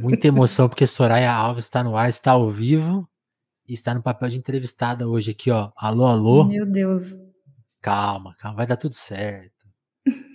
[0.00, 3.08] Muita emoção, porque Soraya Alves está no ar, está ao vivo
[3.68, 5.70] e está no papel de entrevistada hoje aqui, ó.
[5.76, 6.44] Alô, alô.
[6.44, 7.14] Meu Deus.
[7.80, 9.52] Calma, calma, vai dar tudo certo.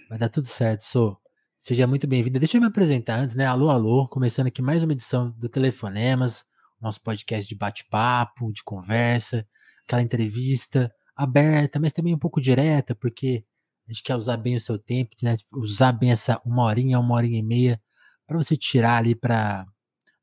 [0.10, 1.18] Vai dar tudo certo, sou.
[1.58, 2.40] Seja muito bem-vinda.
[2.40, 3.46] Deixa eu me apresentar antes, né?
[3.46, 4.08] Alô, alô.
[4.08, 6.46] Começando aqui mais uma edição do Telefonemas,
[6.80, 9.46] nosso podcast de bate-papo, de conversa,
[9.84, 13.44] aquela entrevista aberta, mas também um pouco direta, porque
[13.88, 15.36] a gente quer usar bem o seu tempo, né?
[15.54, 17.82] Usar bem essa uma horinha, uma horinha e meia,
[18.28, 19.66] para você tirar ali para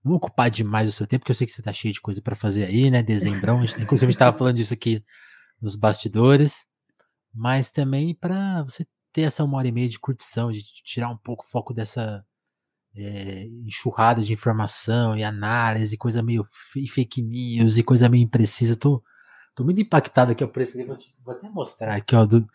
[0.05, 2.21] não ocupar demais o seu tempo, porque eu sei que você tá cheio de coisa
[2.21, 3.03] para fazer aí, né?
[3.03, 5.03] Dezembrão, inclusive a gente estava falando disso aqui
[5.61, 6.67] nos bastidores,
[7.35, 11.17] mas também para você ter essa uma hora e meia de curtição, de tirar um
[11.17, 12.25] pouco o foco dessa
[12.97, 18.77] é, enxurrada de informação e análise, coisa meio fake news e coisa meio imprecisa.
[18.77, 19.03] Tô,
[19.55, 20.97] tô muito impactado aqui por esse livro.
[21.25, 22.47] Vou até mostrar aqui, ó, do,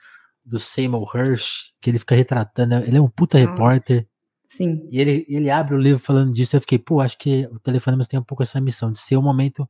[0.46, 2.76] do Seymour Hersh, que ele fica retratando.
[2.76, 4.09] Ele é um puta Nossa, repórter.
[4.50, 4.88] Sim.
[4.92, 6.56] E ele, ele abre o livro falando disso.
[6.56, 9.22] Eu fiquei, pô, acho que o Telefonemas tem um pouco essa missão de ser um
[9.22, 9.70] momento,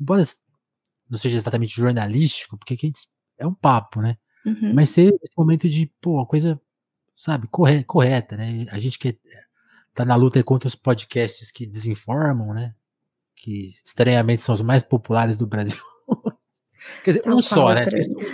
[0.00, 0.24] embora
[1.08, 2.76] não seja exatamente jornalístico, porque
[3.38, 4.16] é um papo, né?
[4.44, 4.74] Uhum.
[4.74, 6.60] Mas ser esse momento de, pô, uma coisa,
[7.14, 8.66] sabe, correta, correta, né?
[8.70, 9.18] A gente que
[9.94, 12.74] tá na luta contra os podcasts que desinformam, né?
[13.36, 15.80] Que estranhamente são os mais populares do Brasil.
[17.04, 17.86] Quer dizer, um só, né?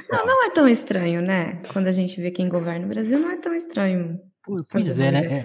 [0.08, 1.62] Não, não é tão estranho, né?
[1.73, 4.20] Quando a gente vê quem governa o Brasil, não é tão estranho.
[4.70, 5.39] Pois é, né?
[5.39, 5.42] É,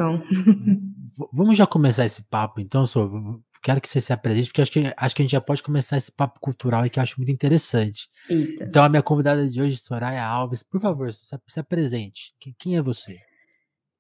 [1.34, 4.94] vamos já começar esse papo, então, Sô quero que você se apresente, porque acho que,
[4.98, 7.32] acho que a gente já pode começar esse papo cultural e que eu acho muito
[7.32, 8.10] interessante.
[8.30, 8.64] Eita.
[8.64, 12.34] Então, a minha convidada de hoje, Soraya Alves, por favor, se, se apresente.
[12.40, 13.20] Quem, quem é você?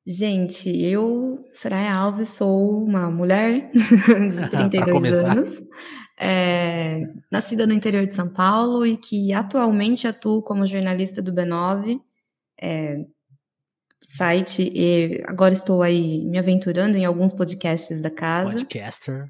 [0.06, 5.64] Gente, eu, Soraya Alves, sou uma mulher de 32 anos,
[6.20, 12.02] é, nascida no interior de São Paulo e que atualmente atuo como jornalista do B9,
[12.60, 13.06] é,
[14.02, 18.54] site, e agora estou aí me aventurando em alguns podcasts da casa.
[18.54, 19.30] Podcaster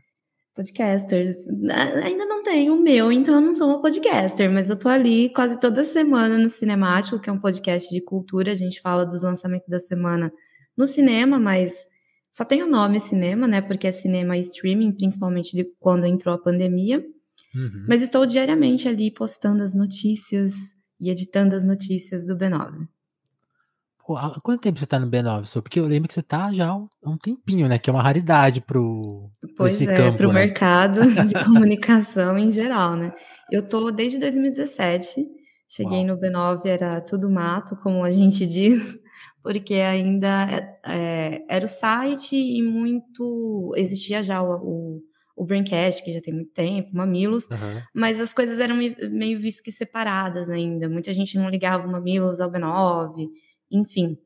[0.55, 1.47] podcasters.
[2.03, 5.29] Ainda não tenho o meu, então eu não sou uma podcaster, mas eu tô ali
[5.29, 8.51] quase toda semana no Cinemático, que é um podcast de cultura.
[8.51, 10.31] A gente fala dos lançamentos da semana
[10.75, 11.73] no cinema, mas
[12.29, 13.61] só tem o nome cinema, né?
[13.61, 17.03] Porque é cinema e streaming, principalmente de quando entrou a pandemia.
[17.55, 17.85] Uhum.
[17.87, 20.53] Mas estou diariamente ali postando as notícias
[20.99, 22.87] e editando as notícias do B9.
[24.17, 25.61] Há quanto tempo você tá no B9, Sô?
[25.61, 27.77] Porque eu lembro que você tá já há um, um tempinho, né?
[27.77, 30.45] Que é uma raridade pro, pois esse é, campo, pro né?
[30.45, 33.13] mercado de comunicação em geral, né?
[33.51, 35.25] Eu tô desde 2017,
[35.67, 36.07] cheguei Uau.
[36.07, 38.97] no B9, era tudo mato, como a gente diz,
[39.43, 43.73] porque ainda é, é, era o site e muito...
[43.75, 45.01] Existia já o, o,
[45.35, 47.81] o Braincast, que já tem muito tempo, Mamilos, uhum.
[47.93, 50.87] mas as coisas eram meio visto que separadas ainda.
[50.87, 53.27] Muita gente não ligava o Mamilos ao B9
[53.71, 54.17] enfim.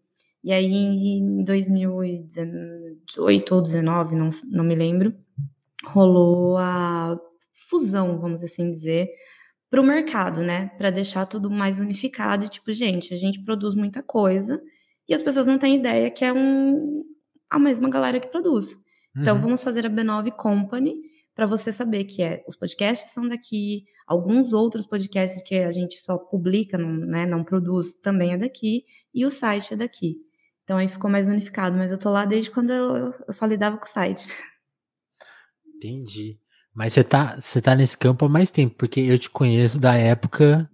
[0.43, 5.13] E aí, em 2018 ou 2019, não, não me lembro,
[5.83, 7.19] rolou a
[7.69, 9.09] fusão, vamos assim dizer,
[9.69, 10.67] para o mercado, né?
[10.77, 12.45] Para deixar tudo mais unificado.
[12.45, 14.61] E, tipo, gente, a gente produz muita coisa
[15.07, 17.03] e as pessoas não têm ideia que é um,
[17.49, 18.71] a mesma galera que produz.
[18.71, 18.81] Então,
[19.15, 19.21] uhum.
[19.21, 20.95] Então, vamos fazer a B9 Company
[21.35, 25.95] para você saber que é os podcasts são daqui, alguns outros podcasts que a gente
[25.95, 30.15] só publica, não, né, não produz, também é daqui, e o site é daqui.
[30.63, 33.77] Então aí ficou mais unificado, mas eu tô lá desde quando eu, eu só lidava
[33.77, 34.27] com o site.
[35.75, 36.39] Entendi.
[36.73, 39.93] Mas você tá, você tá nesse campo há mais tempo, porque eu te conheço da
[39.95, 40.69] época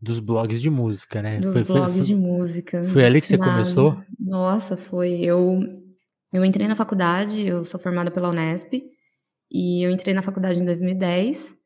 [0.00, 1.40] dos blogs de música, né?
[1.40, 2.84] Dos foi, blogs foi, de música.
[2.84, 4.00] Foi ali que você começou?
[4.18, 5.20] Nossa, foi.
[5.20, 5.60] Eu,
[6.32, 8.82] eu entrei na faculdade, eu sou formada pela Unesp,
[9.56, 11.56] e eu entrei na faculdade em 2010.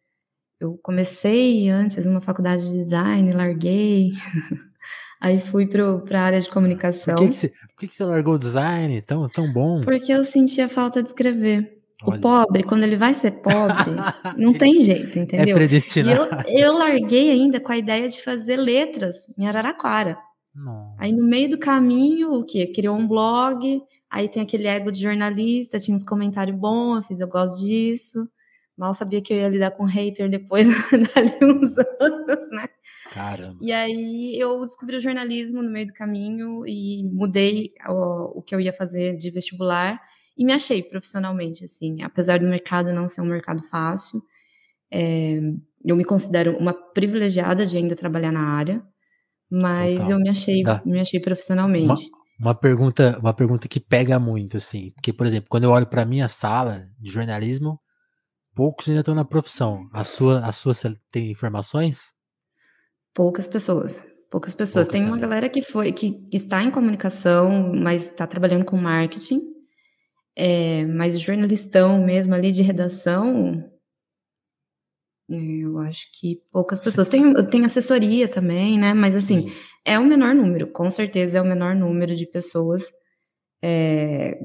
[0.61, 4.13] Eu comecei antes numa faculdade de design, larguei.
[5.21, 7.17] Aí fui para a área de comunicação.
[7.17, 9.81] Por, que, que, você, por que, que você largou o design tão, tão bom?
[9.81, 11.81] Porque eu sentia falta de escrever.
[12.05, 12.17] Olha.
[12.17, 13.91] O pobre, quando ele vai ser pobre,
[14.39, 15.57] não tem jeito, entendeu?
[15.57, 16.47] É predestinado.
[16.49, 20.17] E eu, eu larguei ainda com a ideia de fazer letras em Araraquara.
[20.55, 20.95] Nossa.
[20.97, 22.71] Aí no meio do caminho, o quê?
[22.73, 27.21] Criou um blog, Aí tem aquele ego de jornalista, tinha uns comentários bons, eu fiz,
[27.21, 28.29] eu gosto disso.
[28.77, 30.67] Mal sabia que eu ia lidar com hater depois
[31.15, 32.67] dali uns anos, né?
[33.13, 33.59] Caramba.
[33.61, 38.55] E aí eu descobri o jornalismo no meio do caminho e mudei o, o que
[38.55, 40.01] eu ia fazer de vestibular
[40.37, 42.03] e me achei profissionalmente, assim.
[42.03, 44.23] Apesar do mercado não ser um mercado fácil,
[44.91, 45.39] é,
[45.85, 48.83] eu me considero uma privilegiada de ainda trabalhar na área,
[49.51, 50.11] mas Total.
[50.13, 52.09] eu me achei, me achei profissionalmente.
[52.09, 55.87] Uma uma pergunta, uma pergunta que pega muito, assim, porque, por exemplo, quando eu olho
[55.87, 57.79] para minha sala de jornalismo,
[58.55, 59.89] poucos ainda estão na profissão.
[59.93, 60.73] A sua, a sua
[61.11, 62.15] tem informações?
[63.15, 64.03] Poucas pessoas.
[64.31, 64.87] Poucas pessoas.
[64.87, 69.41] Poucas tem uma galera que foi, que está em comunicação, mas está trabalhando com marketing.
[70.35, 73.63] É, mas jornalistão mesmo ali de redação,
[75.29, 77.09] eu acho que poucas pessoas.
[77.09, 78.95] Tem, tem assessoria também, né?
[78.95, 79.55] Mas assim, Sim.
[79.85, 82.85] É o menor número, com certeza é o menor número de pessoas
[83.63, 84.39] é,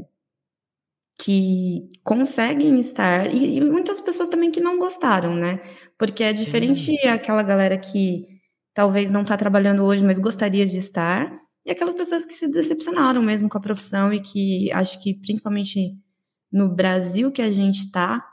[1.20, 3.34] que conseguem estar.
[3.34, 5.60] E, e, muitas pessoas também que não gostaram, né?
[5.98, 7.08] Porque é diferente Sim.
[7.08, 8.26] aquela galera que
[8.74, 11.32] talvez não está trabalhando hoje, mas gostaria de estar,
[11.66, 15.98] e aquelas pessoas que se decepcionaram mesmo com a profissão e que acho que principalmente
[16.52, 18.24] no Brasil que a gente está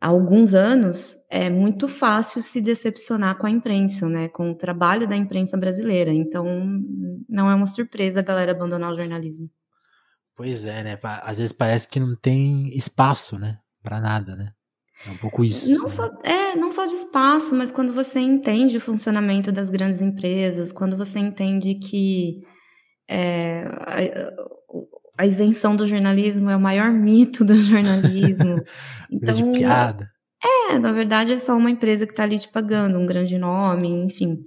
[0.00, 4.28] há alguns anos, é muito fácil se decepcionar com a imprensa, né?
[4.28, 6.12] Com o trabalho da imprensa brasileira.
[6.12, 6.44] Então,
[7.28, 9.50] não é uma surpresa a galera abandonar o jornalismo.
[10.34, 10.98] Pois é, né?
[11.22, 13.58] Às vezes parece que não tem espaço, né?
[13.82, 14.52] Para nada, né?
[15.06, 15.70] É um pouco isso.
[15.70, 20.00] Não só, é, não só de espaço, mas quando você entende o funcionamento das grandes
[20.00, 22.42] empresas, quando você entende que
[23.08, 23.64] é,
[25.20, 28.62] a isenção do jornalismo é o maior mito do jornalismo.
[29.12, 30.08] Então, de piada.
[30.40, 33.88] É, na verdade é só uma empresa que está ali te pagando, um grande nome,
[33.88, 34.38] enfim.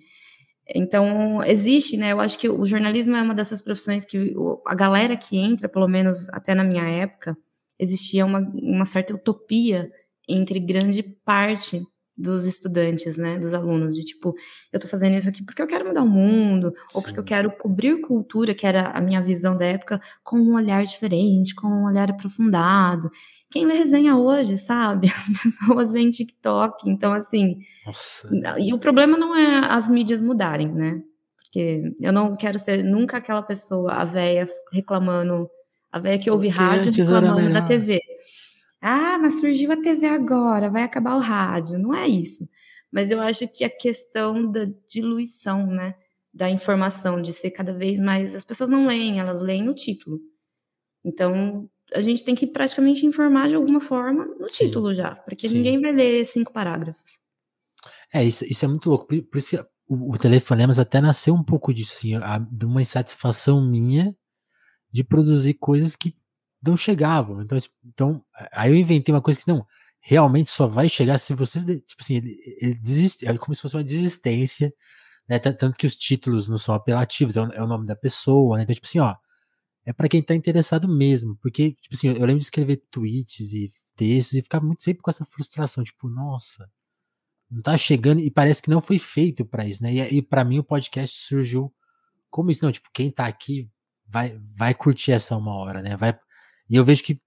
[0.74, 2.14] Então, existe, né?
[2.14, 4.34] Eu acho que o jornalismo é uma dessas profissões que
[4.66, 7.36] a galera que entra, pelo menos até na minha época,
[7.78, 9.92] existia uma, uma certa utopia
[10.30, 11.84] entre grande parte
[12.16, 14.36] dos estudantes, né, dos alunos, de tipo,
[14.72, 16.98] eu tô fazendo isso aqui porque eu quero mudar o mundo, Sim.
[16.98, 20.54] ou porque eu quero cobrir cultura, que era a minha visão da época, com um
[20.54, 23.10] olhar diferente, com um olhar aprofundado.
[23.50, 25.08] Quem lê resenha hoje, sabe?
[25.16, 27.58] As pessoas veem TikTok, então assim.
[27.86, 28.30] Nossa.
[28.60, 31.02] E o problema não é as mídias mudarem, né?
[31.38, 35.48] Porque eu não quero ser nunca aquela pessoa, a véia reclamando,
[35.92, 38.00] a véia que ouve porque rádio reclamando da TV.
[38.86, 41.80] Ah, mas surgiu a TV agora, vai acabar o rádio.
[41.80, 42.46] Não é isso.
[42.92, 45.96] Mas eu acho que a questão da diluição, né,
[46.34, 48.36] da informação, de ser cada vez mais.
[48.36, 50.20] As pessoas não leem, elas leem no título.
[51.02, 54.66] Então, a gente tem que praticamente informar de alguma forma no Sim.
[54.66, 55.60] título já, porque Sim.
[55.60, 57.20] ninguém vai ler cinco parágrafos.
[58.14, 59.08] É, isso, isso é muito louco.
[59.08, 62.66] Por, por isso que o, o Telefonemas até nasceu um pouco disso, assim, a, de
[62.66, 64.14] uma insatisfação minha
[64.92, 66.14] de produzir coisas que
[66.64, 67.42] não chegavam.
[67.42, 69.66] Então, tipo, então, aí eu inventei uma coisa que não,
[70.00, 73.76] realmente só vai chegar se vocês, tipo assim, ele, ele desiste, é como se fosse
[73.76, 74.74] uma desistência,
[75.28, 75.40] né?
[75.40, 78.64] Tanto que os títulos não são apelativos, é o, é o nome da pessoa, né?
[78.64, 79.16] Então, tipo assim, ó,
[79.86, 83.70] é para quem tá interessado mesmo, porque, tipo assim, eu, lembro de escrever tweets e
[83.96, 86.70] textos e ficar muito sempre com essa frustração, tipo, nossa,
[87.50, 89.94] não tá chegando e parece que não foi feito para isso, né?
[89.94, 91.74] E, e para mim o podcast surgiu
[92.30, 93.70] como isso, não, tipo, quem tá aqui
[94.08, 95.96] vai vai curtir essa uma hora, né?
[95.98, 96.18] Vai
[96.74, 97.22] e eu vejo que.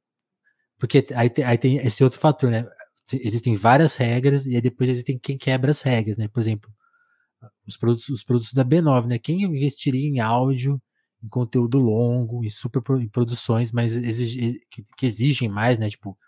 [0.77, 2.69] Porque aí tem, aí tem esse outro fator, né?
[3.13, 6.27] Existem várias regras e aí depois existem quem quebra as regras, né?
[6.27, 6.69] Por exemplo,
[7.65, 9.21] os produtos, os produtos da B9, né?
[9.21, 10.83] Quem investiria em áudio,
[11.23, 15.89] em conteúdo longo, em super em produções, mas exige, que, que, exigem mais, né?
[15.89, 16.19] Tipo,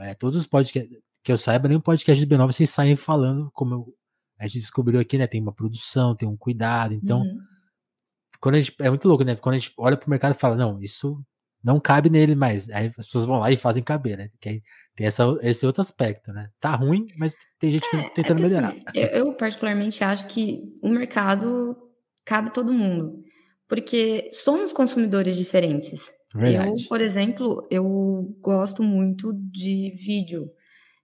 [0.00, 0.94] é, todos os podcasts
[1.24, 3.94] que eu saiba, nem o podcast do B9 vocês saem falando, como eu,
[4.38, 5.26] a gente descobriu aqui, né?
[5.26, 6.92] Tem uma produção, tem um cuidado.
[6.92, 7.38] Então, uhum.
[8.38, 9.34] quando a gente, é muito louco, né?
[9.36, 11.24] Quando a gente olha pro mercado e fala, não, isso
[11.62, 12.68] não cabe nele mais.
[12.70, 14.30] Aí as pessoas vão lá e fazem caber, né?
[14.40, 14.62] Que
[14.94, 16.50] tem essa, esse outro aspecto, né?
[16.60, 18.68] Tá ruim, mas tem gente é, tentando é melhorar.
[18.68, 21.76] Assim, eu, eu, particularmente acho que o mercado
[22.24, 23.22] cabe todo mundo,
[23.68, 26.10] porque somos consumidores diferentes.
[26.34, 26.82] Verdade.
[26.82, 30.50] Eu, por exemplo, eu gosto muito de vídeo,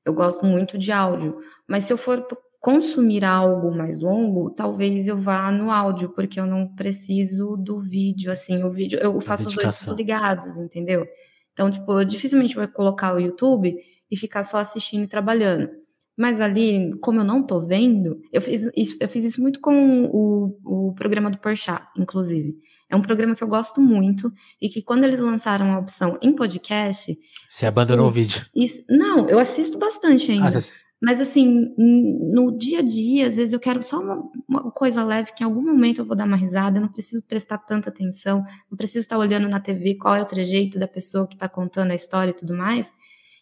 [0.05, 2.27] eu gosto muito de áudio, mas se eu for
[2.65, 8.33] consumir algo mais longo, talvez eu vá no áudio, porque eu não preciso do vídeo,
[8.33, 11.07] assim, o vídeo, eu faço os dois ligados, entendeu?
[11.53, 13.77] Então, tipo, eu dificilmente vou colocar o YouTube
[14.11, 15.69] e ficar só assistindo e trabalhando.
[16.17, 20.07] Mas ali, como eu não tô vendo, eu fiz isso, eu fiz isso muito com
[20.07, 22.55] o, o programa do Porchat, inclusive.
[22.89, 26.35] É um programa que eu gosto muito e que quando eles lançaram a opção em
[26.35, 27.15] podcast...
[27.47, 28.41] Você abandonou o vídeo?
[28.57, 30.47] Isso, não, eu assisto bastante ainda.
[30.47, 30.84] Ah, você...
[31.01, 35.33] Mas assim, no dia a dia, às vezes eu quero só uma, uma, coisa leve
[35.35, 38.43] que em algum momento eu vou dar uma risada, eu não preciso prestar tanta atenção,
[38.71, 41.91] não preciso estar olhando na TV qual é o trejeito da pessoa que está contando
[41.91, 42.93] a história e tudo mais.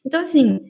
[0.05, 0.61] Então, assim,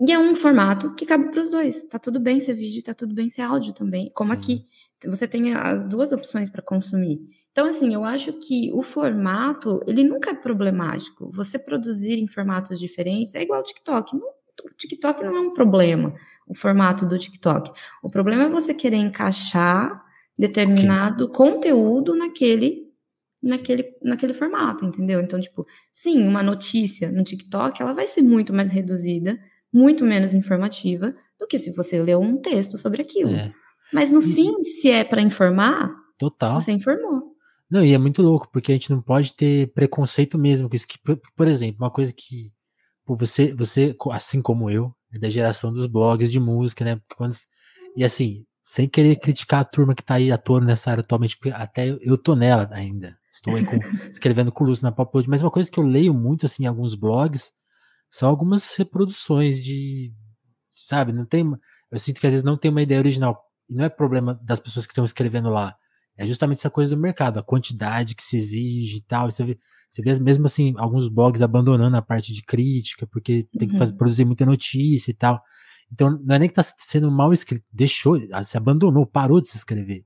[0.00, 1.84] e é um formato que cabe para os dois.
[1.84, 4.36] Tá tudo bem ser vídeo, tá tudo bem ser áudio também, como Sim.
[4.36, 4.64] aqui.
[5.06, 7.20] Você tem as duas opções para consumir.
[7.52, 11.30] Então, assim, eu acho que o formato, ele nunca é problemático.
[11.32, 14.16] Você produzir em formatos diferentes é igual ao TikTok.
[14.16, 14.28] Não
[14.64, 16.14] o TikTok não é um problema,
[16.46, 17.70] o formato do TikTok.
[18.02, 20.02] O problema é você querer encaixar
[20.38, 21.36] determinado okay.
[21.36, 22.84] conteúdo naquele
[23.44, 25.20] naquele, naquele formato, entendeu?
[25.20, 29.38] Então, tipo, sim, uma notícia no TikTok, ela vai ser muito mais reduzida,
[29.70, 33.30] muito menos informativa do que se você leu um texto sobre aquilo.
[33.30, 33.52] É.
[33.92, 36.58] Mas no e, fim, se é para informar, total.
[36.58, 37.34] você informou.
[37.70, 40.86] Não, e é muito louco, porque a gente não pode ter preconceito mesmo com isso.
[40.86, 42.52] Que, por, por exemplo, uma coisa que
[43.04, 47.00] pô, você, você, assim como eu, é da geração dos blogs de música, né?
[47.16, 47.34] Quando,
[47.96, 51.50] e assim, sem querer criticar a turma que tá aí atuando nessa área atualmente, porque
[51.50, 53.16] até eu, eu tô nela ainda.
[53.32, 53.76] Estou aí com,
[54.10, 56.94] escrevendo com luz na Popload, mas uma coisa que eu leio muito, assim, em alguns
[56.94, 57.52] blogs,
[58.10, 60.12] são algumas reproduções de,
[60.72, 61.44] sabe, não tem,
[61.90, 64.60] eu sinto que às vezes não tem uma ideia original, e não é problema das
[64.60, 65.76] pessoas que estão escrevendo lá,
[66.16, 69.58] é justamente essa coisa do mercado, a quantidade que se exige e tal, você vê,
[69.94, 73.92] você vê mesmo assim, alguns blogs abandonando a parte de crítica, porque tem que fazer,
[73.92, 73.98] uhum.
[73.98, 75.40] produzir muita notícia e tal,
[75.92, 79.56] então não é nem que tá sendo mal escrito, deixou, se abandonou, parou de se
[79.56, 80.04] escrever,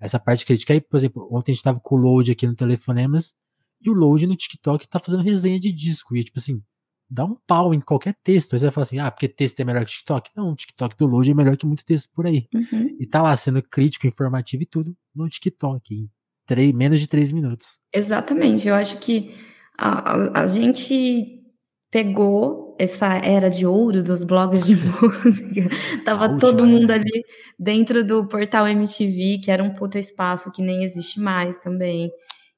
[0.00, 0.72] essa parte crítica.
[0.72, 3.34] Aí, por exemplo, ontem a gente tava com o load aqui no Telefonemas
[3.82, 6.16] e o load no TikTok tá fazendo resenha de disco.
[6.16, 6.62] E tipo assim,
[7.08, 8.54] dá um pau em qualquer texto.
[8.54, 10.30] Aí você vai falar assim, ah, porque texto é melhor que TikTok?
[10.34, 12.48] Não, o TikTok do load é melhor que muito texto por aí.
[12.54, 12.96] Uhum.
[12.98, 16.08] E tá lá sendo crítico, informativo e tudo no TikTok,
[16.46, 17.78] três, menos de três minutos.
[17.92, 18.68] Exatamente.
[18.68, 19.34] Eu acho que
[19.76, 21.42] a, a, a gente
[21.90, 25.68] pegou essa era de ouro dos blogs de música.
[26.04, 27.24] Tava todo mundo ali
[27.58, 32.10] dentro do portal MTV, que era um puta espaço que nem existe mais também.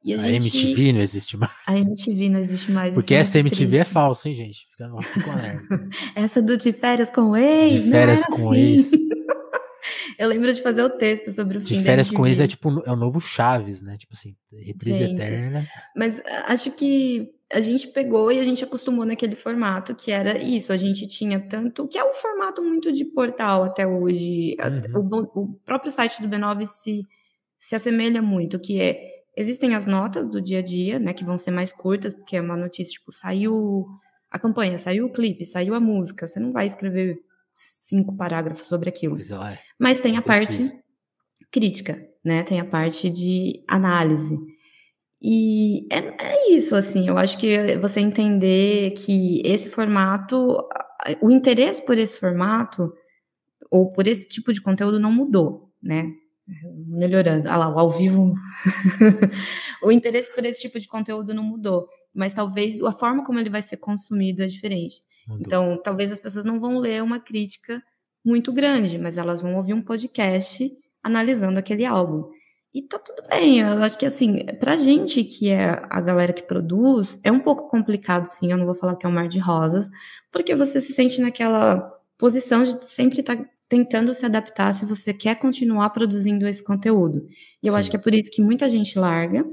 [0.05, 0.59] E a, a gente...
[0.59, 1.53] MTV não existe mais.
[1.67, 2.95] A MTV não existe mais.
[2.95, 3.79] Porque é essa MTV triste.
[3.79, 4.67] é falsa, hein, gente?
[4.71, 5.63] Fica, fica
[6.15, 8.61] essa do De Férias com Ex, De Férias com assim.
[8.61, 8.91] Ex.
[10.19, 12.83] Eu lembro de fazer o texto sobre o fim De Férias com Ex é tipo
[12.85, 13.97] é o novo Chaves, né?
[13.97, 15.67] Tipo assim, reprise gente, eterna.
[15.95, 20.73] Mas acho que a gente pegou e a gente acostumou naquele formato que era isso.
[20.73, 24.57] A gente tinha tanto, que é um formato muito de portal até hoje.
[24.93, 25.09] Uhum.
[25.35, 27.07] O, o, próprio site do B9 se,
[27.57, 29.01] se assemelha muito, que é
[29.37, 32.41] existem as notas do dia a dia, né, que vão ser mais curtas, porque é
[32.41, 33.87] uma notícia tipo saiu
[34.29, 36.27] a campanha, saiu o clipe, saiu a música.
[36.27, 37.21] Você não vai escrever
[37.55, 39.17] cinco parágrafos sobre aquilo.
[39.17, 39.68] É.
[39.79, 40.71] Mas tem a parte
[41.51, 42.43] crítica, né?
[42.43, 44.39] Tem a parte de análise.
[45.21, 50.59] E é, é, isso, assim, eu acho que você entender que esse formato,
[51.21, 52.93] o interesse por esse formato,
[53.71, 56.11] ou por esse tipo de conteúdo não mudou, né?
[56.87, 57.49] Melhorando.
[57.49, 58.33] Ah lá, o ao vivo.
[59.83, 63.51] o interesse por esse tipo de conteúdo não mudou, mas talvez a forma como ele
[63.51, 65.03] vai ser consumido é diferente.
[65.27, 65.43] Mudou.
[65.45, 67.83] Então, talvez as pessoas não vão ler uma crítica
[68.29, 70.71] muito grande, mas elas vão ouvir um podcast
[71.03, 72.29] analisando aquele álbum.
[72.75, 76.43] E tá tudo bem, eu acho que assim, pra gente que é a galera que
[76.43, 79.39] produz, é um pouco complicado sim, eu não vou falar que é um mar de
[79.39, 79.89] rosas,
[80.31, 81.81] porque você se sente naquela
[82.19, 87.27] posição de sempre estar tá tentando se adaptar se você quer continuar produzindo esse conteúdo.
[87.63, 87.81] E eu sim.
[87.81, 89.45] acho que é por isso que muita gente larga,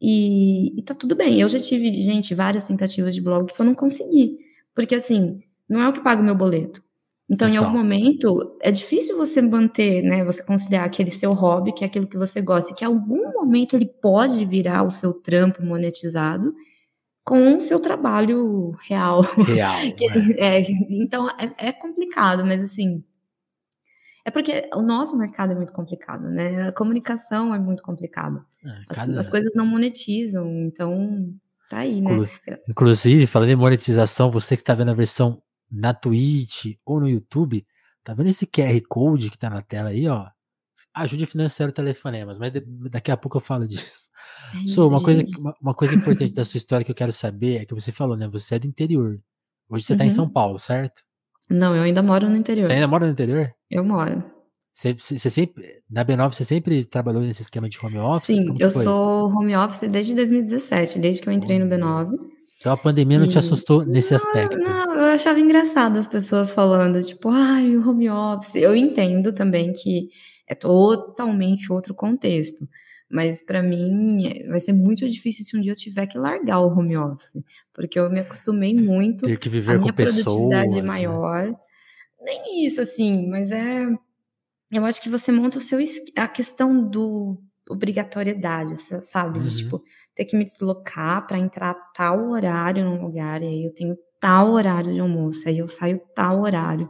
[0.00, 1.40] e, e tá tudo bem.
[1.40, 4.38] Eu já tive, gente, várias tentativas de blog que eu não consegui,
[4.74, 6.82] porque assim, não é o que paga o meu boleto.
[7.30, 10.24] Então, em algum momento, é difícil você manter, né?
[10.24, 13.32] Você conciliar aquele seu hobby, que é aquilo que você gosta, e que em algum
[13.32, 16.54] momento ele pode virar o seu trampo monetizado
[17.22, 19.20] com o seu trabalho real.
[19.20, 19.74] Real.
[20.38, 20.60] é.
[20.60, 23.04] É, então, é, é, complicado, mas assim.
[24.24, 26.68] É porque o nosso mercado é muito complicado, né?
[26.68, 28.42] A comunicação é muito complicada.
[28.64, 29.12] É, cada...
[29.12, 31.30] as, as coisas não monetizam, então
[31.68, 32.10] tá aí, né?
[32.66, 37.66] Inclusive, falando em monetização, você que está vendo a versão na Twitch ou no YouTube,
[38.02, 40.26] tá vendo esse QR Code que tá na tela aí, ó?
[40.94, 42.52] Ajude a financiar o telefonemas, mas
[42.90, 44.08] daqui a pouco eu falo disso.
[44.64, 47.62] É so, uma, coisa, uma, uma, coisa importante da sua história que eu quero saber
[47.62, 48.26] é que você falou, né?
[48.28, 49.20] Você é do interior.
[49.68, 49.98] Hoje você uhum.
[49.98, 50.30] tá em São uhum.
[50.30, 51.02] Paulo, certo?
[51.48, 52.66] Não, eu ainda moro no interior.
[52.66, 53.54] Você ainda mora no interior?
[53.70, 54.22] Eu moro.
[54.72, 58.36] Você, você, sempre, na B9, você sempre trabalhou nesse esquema de home office?
[58.36, 58.84] Sim, eu foi?
[58.84, 62.12] sou home office desde 2017, desde que eu entrei no B9.
[62.58, 63.28] Então a pandemia não e...
[63.28, 64.58] te assustou nesse não, aspecto?
[64.58, 68.56] Não, eu achava engraçado as pessoas falando, tipo, ai, o home office.
[68.56, 70.08] Eu entendo também que
[70.46, 72.68] é totalmente outro contexto.
[73.10, 76.68] Mas para mim vai ser muito difícil se um dia eu tiver que largar o
[76.68, 79.24] home office, porque eu me acostumei muito.
[79.24, 81.46] Ter que viver a minha com produtividade pessoas, maior.
[81.46, 81.56] Né?
[82.20, 83.86] Nem isso assim, mas é
[84.70, 85.78] eu acho que você monta o seu
[86.16, 89.38] a questão do obrigatoriedade, sabe?
[89.38, 89.50] Uhum.
[89.50, 89.82] Tipo,
[90.14, 94.50] ter que me deslocar para entrar tal horário num lugar, e aí eu tenho tal
[94.52, 96.88] horário de almoço, aí eu saio tal horário.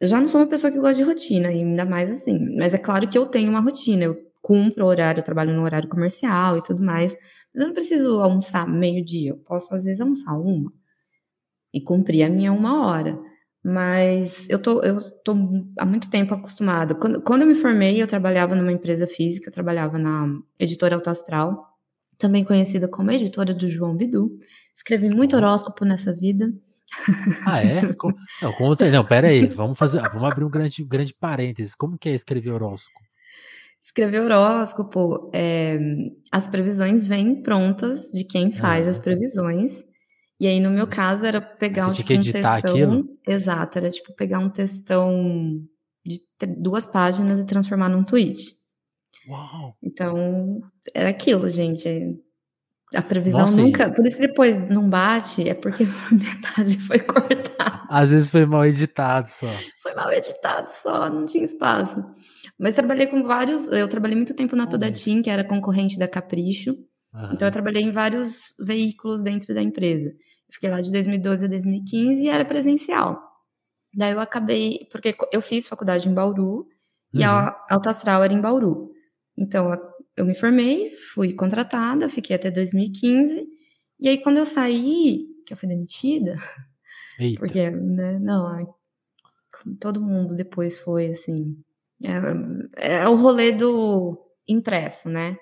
[0.00, 2.56] Eu já não sou uma pessoa que gosta de rotina, ainda mais assim.
[2.56, 5.62] Mas é claro que eu tenho uma rotina, eu cumpro o horário, eu trabalho no
[5.62, 7.16] horário comercial e tudo mais.
[7.52, 10.72] Mas eu não preciso almoçar meio-dia, eu posso às vezes almoçar uma
[11.72, 13.18] e cumprir a minha uma hora.
[13.68, 15.36] Mas eu tô, eu tô
[15.78, 16.94] há muito tempo acostumada.
[16.94, 20.26] Quando, quando eu me formei, eu trabalhava numa empresa física, eu trabalhava na
[20.58, 21.76] editora Autoastral,
[22.16, 24.38] também conhecida como editora do João Bidu.
[24.74, 26.50] Escrevi muito horóscopo nessa vida.
[27.44, 27.82] Ah, é?
[28.40, 29.44] Não, conta Não, pera aí.
[29.44, 30.00] Vamos fazer.
[30.08, 31.74] Vamos abrir um grande, grande parênteses.
[31.74, 32.98] Como que é escrever horóscopo?
[33.82, 35.78] Escrever horóscopo, é,
[36.32, 38.90] as previsões vêm prontas de quem faz ah.
[38.90, 39.84] as previsões.
[40.40, 42.70] E aí, no meu caso, era pegar Você um, tinha tipo, que um editar textão.
[42.70, 43.18] aquilo?
[43.26, 45.60] Exato, era tipo pegar um textão
[46.06, 46.20] de
[46.56, 48.52] duas páginas e transformar num tweet.
[49.28, 49.76] Uau!
[49.82, 50.60] Então,
[50.94, 52.16] era aquilo, gente.
[52.94, 53.90] A previsão Nossa, e- nunca.
[53.90, 57.82] Por isso que depois não bate, é porque metade foi cortada.
[57.90, 59.48] Às vezes foi mal editado só.
[59.82, 62.02] Foi mal editado só, não tinha espaço.
[62.58, 63.68] Mas trabalhei com vários.
[63.70, 66.76] Eu trabalhei muito tempo na Toda mas- Team, que era concorrente da Capricho.
[67.14, 67.34] Aham.
[67.34, 70.10] Então, eu trabalhei em vários veículos dentro da empresa.
[70.50, 73.22] Fiquei lá de 2012 a 2015 e era presencial.
[73.94, 76.68] Daí eu acabei, porque eu fiz faculdade em Bauru
[77.12, 77.24] e Uhum.
[77.24, 78.92] a Alto Astral era em Bauru.
[79.36, 79.70] Então,
[80.16, 83.46] eu me formei, fui contratada, fiquei até 2015.
[84.00, 86.34] E aí, quando eu saí, que eu fui demitida,
[87.18, 87.38] Eita.
[87.40, 88.74] porque, né, não,
[89.80, 91.56] todo mundo depois foi assim.
[92.76, 95.36] É, é o rolê do impresso, né?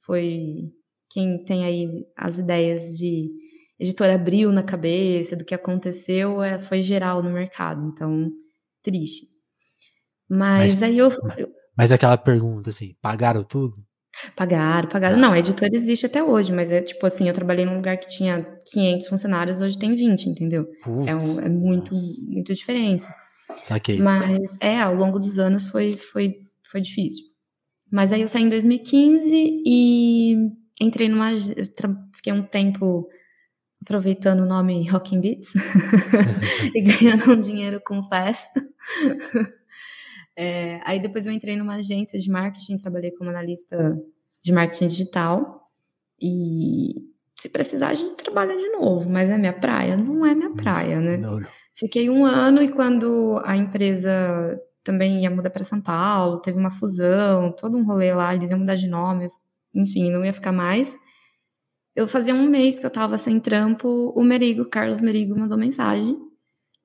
[0.00, 0.70] Foi
[1.10, 3.30] quem tem aí as ideias de
[3.78, 8.30] editora abriu na cabeça do que aconteceu, é, foi geral no mercado, então
[8.82, 9.26] triste.
[10.28, 13.76] Mas, Mas- aí eu, mas- eu Mas aquela pergunta assim, pagaram tudo?
[14.34, 15.18] pagaram, pagaram.
[15.18, 18.08] Não, a editora existe até hoje, mas é tipo assim, eu trabalhei num lugar que
[18.08, 18.42] tinha
[18.72, 20.62] 500 funcionários, hoje tem 20, entendeu?
[21.06, 22.06] É, Putz, um- é muito, nossa.
[22.30, 23.14] muito diferença.
[23.62, 24.00] Saquei.
[24.00, 26.34] Mas é, ao longo dos anos foi, foi,
[26.70, 27.24] foi difícil.
[27.92, 29.30] Mas aí eu saí em 2015
[29.64, 30.34] e
[30.80, 31.30] entrei numa.
[32.14, 33.06] Fiquei um tempo
[33.86, 35.52] aproveitando o nome Rocking Beats
[36.74, 38.60] e ganhando um dinheiro com festa.
[40.38, 43.98] É, aí depois eu entrei numa agência de marketing, trabalhei como analista
[44.44, 45.62] de marketing digital.
[46.20, 49.96] E se precisar, a gente trabalha de novo, mas é minha praia?
[49.96, 51.16] Não é minha praia, né?
[51.16, 51.48] Não, não.
[51.74, 56.70] Fiquei um ano e quando a empresa também ia mudar para São Paulo, teve uma
[56.70, 59.30] fusão, todo um rolê lá, eles iam mudar de nome,
[59.74, 60.94] enfim, não ia ficar mais.
[61.96, 66.14] Eu fazia um mês que eu tava sem trampo, o Merigo, Carlos Merigo, mandou mensagem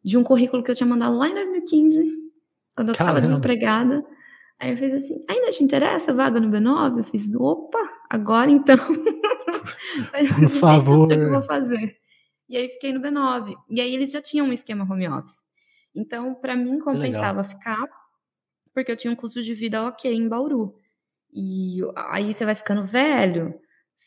[0.02, 2.16] de um currículo que eu tinha mandado lá em 2015,
[2.74, 3.28] quando eu tava Caramba.
[3.28, 4.06] desempregada.
[4.58, 7.00] Aí eu fiz assim, ainda te interessa a vaga no B9?
[7.00, 7.78] Eu fiz, opa,
[8.10, 8.78] agora então.
[10.42, 11.08] Eu favor.
[11.08, 11.98] sei o que eu vou fazer.
[12.48, 13.54] E aí fiquei no B9.
[13.70, 15.44] E aí eles já tinham um esquema home office.
[15.94, 17.86] Então, para mim, compensava ficar,
[18.74, 20.76] porque eu tinha um custo de vida ok em Bauru.
[21.34, 23.54] E aí você vai ficando velho,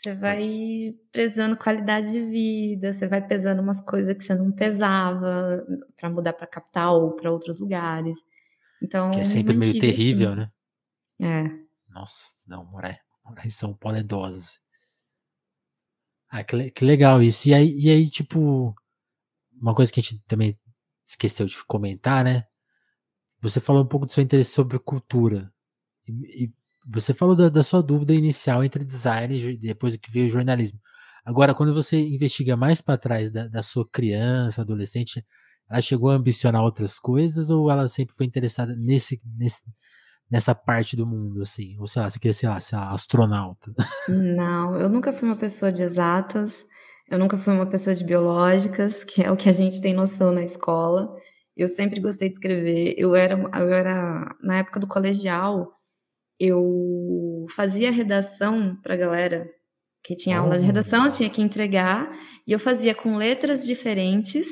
[0.02, 5.64] você vai prezando qualidade de vida, você vai pesando umas coisas que você não pesava
[5.96, 8.18] para mudar para capital ou para outros lugares.
[8.82, 9.96] Então, Que é me sempre meio mantive aqui.
[9.96, 10.50] terrível, né?
[11.20, 11.44] É.
[11.88, 14.58] Nossa, não, morar, morar em São Paulo é dose.
[16.28, 17.48] Ah, que, que legal isso.
[17.48, 18.74] E aí, e aí, tipo,
[19.52, 20.58] uma coisa que a gente também
[21.06, 22.44] esqueceu de comentar, né?
[23.40, 25.52] Você falou um pouco do seu interesse sobre cultura.
[26.06, 26.52] E, e
[26.86, 30.78] você falou da, da sua dúvida inicial entre design e depois que veio o jornalismo.
[31.24, 35.24] Agora, quando você investiga mais para trás da, da sua criança, adolescente,
[35.70, 39.62] ela chegou a ambicionar outras coisas ou ela sempre foi interessada nesse, nesse,
[40.30, 41.78] nessa parte do mundo, assim?
[41.78, 43.72] Ou sei lá, você queria, sei lá, ser astronauta.
[44.08, 46.66] Não, eu nunca fui uma pessoa de exatas,
[47.10, 50.30] eu nunca fui uma pessoa de biológicas, que é o que a gente tem noção
[50.30, 51.08] na escola.
[51.56, 52.94] Eu sempre gostei de escrever.
[52.98, 55.73] Eu era, eu era na época do colegial,
[56.38, 59.46] eu fazia redação para galera
[60.02, 62.10] que tinha aula de redação, eu tinha que entregar,
[62.46, 64.46] e eu fazia com letras diferentes.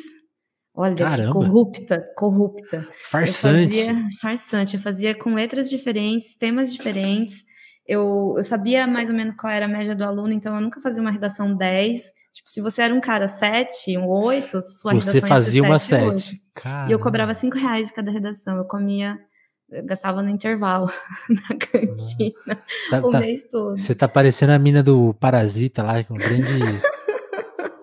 [0.74, 2.88] Olha que corrupta, corrupta.
[3.02, 3.78] Farsante.
[3.78, 7.44] Eu fazia farsante, eu fazia com letras diferentes, temas diferentes.
[7.86, 10.80] Eu, eu sabia mais ou menos qual era a média do aluno, então eu nunca
[10.80, 12.02] fazia uma redação 10.
[12.32, 15.78] Tipo, se você era um cara 7, um 8, sua Você redação ser fazia uma
[15.78, 16.20] 7, 8.
[16.20, 16.42] 7.
[16.88, 18.56] E eu cobrava 5 reais de cada redação.
[18.56, 19.18] Eu comia,
[19.72, 20.90] eu gastava no intervalo,
[21.28, 23.78] na cantina, Tá- o tá- mês todo.
[23.78, 26.52] Você tá parecendo a mina do Parasita lá, com um grande.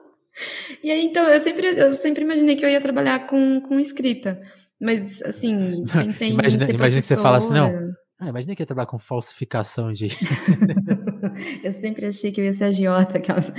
[0.82, 4.42] E aí, então, eu sempre, eu sempre imaginei que eu ia trabalhar com, com escrita.
[4.80, 7.94] Mas, assim, pensei Imagina- em imagina que você fala assim, não.
[8.18, 10.08] Ah, imagina que ia trabalhar com falsificação de.
[11.64, 13.18] eu sempre achei que eu ia ser agiota.
[13.18, 13.52] Aquelas...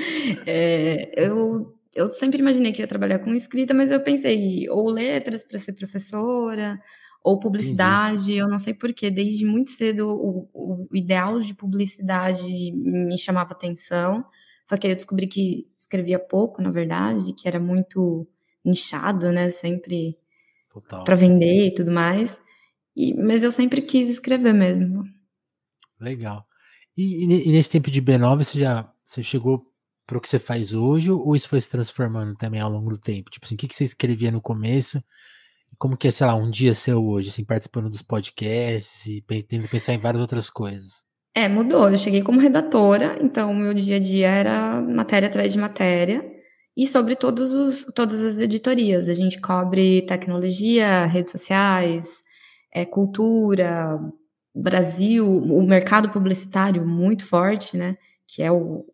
[0.47, 5.45] É, eu, eu sempre imaginei que ia trabalhar com escrita, mas eu pensei ou letras
[5.45, 6.79] para ser professora,
[7.23, 8.35] ou publicidade.
[8.35, 14.25] Eu não sei porquê, desde muito cedo o, o ideal de publicidade me chamava atenção.
[14.67, 18.27] Só que aí eu descobri que escrevia pouco, na verdade, que era muito
[18.65, 19.51] nichado, né?
[19.51, 20.17] Sempre
[21.05, 22.39] para vender e tudo mais.
[22.97, 25.05] E, mas eu sempre quis escrever mesmo.
[26.01, 26.47] Legal.
[26.97, 29.67] E, e ne- nesse tempo de B9, você já você chegou
[30.07, 33.31] pro que você faz hoje, ou isso foi se transformando também ao longo do tempo?
[33.31, 35.03] Tipo assim, o que, que você escrevia no começo?
[35.79, 39.65] Como que é, sei lá, um dia seu hoje, assim, participando dos podcasts e tendo
[39.65, 41.07] que pensar em várias outras coisas?
[41.35, 41.89] É, mudou.
[41.89, 46.25] Eu cheguei como redatora, então o meu dia a dia era matéria atrás de matéria.
[46.77, 49.09] e sobre todos os, todas as editorias.
[49.09, 52.23] A gente cobre tecnologia, redes sociais,
[52.73, 53.99] é, cultura,
[54.55, 57.97] Brasil, o mercado publicitário muito forte, né?
[58.27, 58.85] Que é o,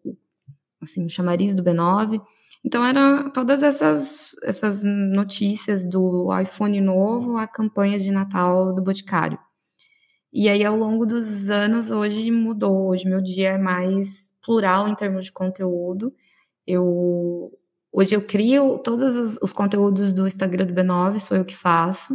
[0.83, 2.21] assim, o chamariz do B9.
[2.67, 9.39] Então, eram todas essas, essas notícias do iPhone novo a campanha de Natal do Boticário.
[10.33, 12.89] E aí, ao longo dos anos, hoje mudou.
[12.89, 16.13] Hoje, meu dia é mais plural em termos de conteúdo.
[16.67, 17.53] Eu
[17.99, 22.15] Hoje eu crio todos os, os, conteúdos do Instagram do B9, sou eu que faço.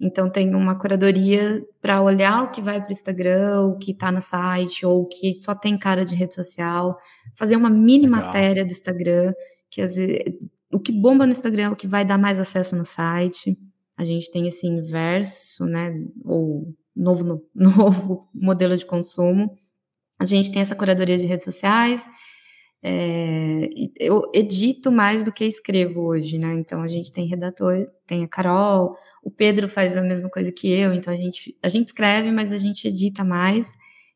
[0.00, 4.10] Então tem uma curadoria para olhar o que vai para o Instagram, o que está
[4.10, 6.96] no site, ou o que só tem cara de rede social,
[7.36, 8.22] fazer uma mini Legal.
[8.22, 9.34] matéria do Instagram,
[9.70, 10.34] que às vezes,
[10.72, 13.58] o que bomba no Instagram é o que vai dar mais acesso no site.
[13.96, 15.94] A gente tem esse inverso, né?
[16.24, 19.56] Ou novo, novo modelo de consumo.
[20.18, 22.06] A gente tem essa curadoria de redes sociais
[22.82, 26.54] é, eu edito mais do que escrevo hoje, né?
[26.54, 30.70] Então a gente tem redator, tem a Carol, o Pedro faz a mesma coisa que
[30.70, 33.70] eu, então a gente, a gente escreve, mas a gente edita mais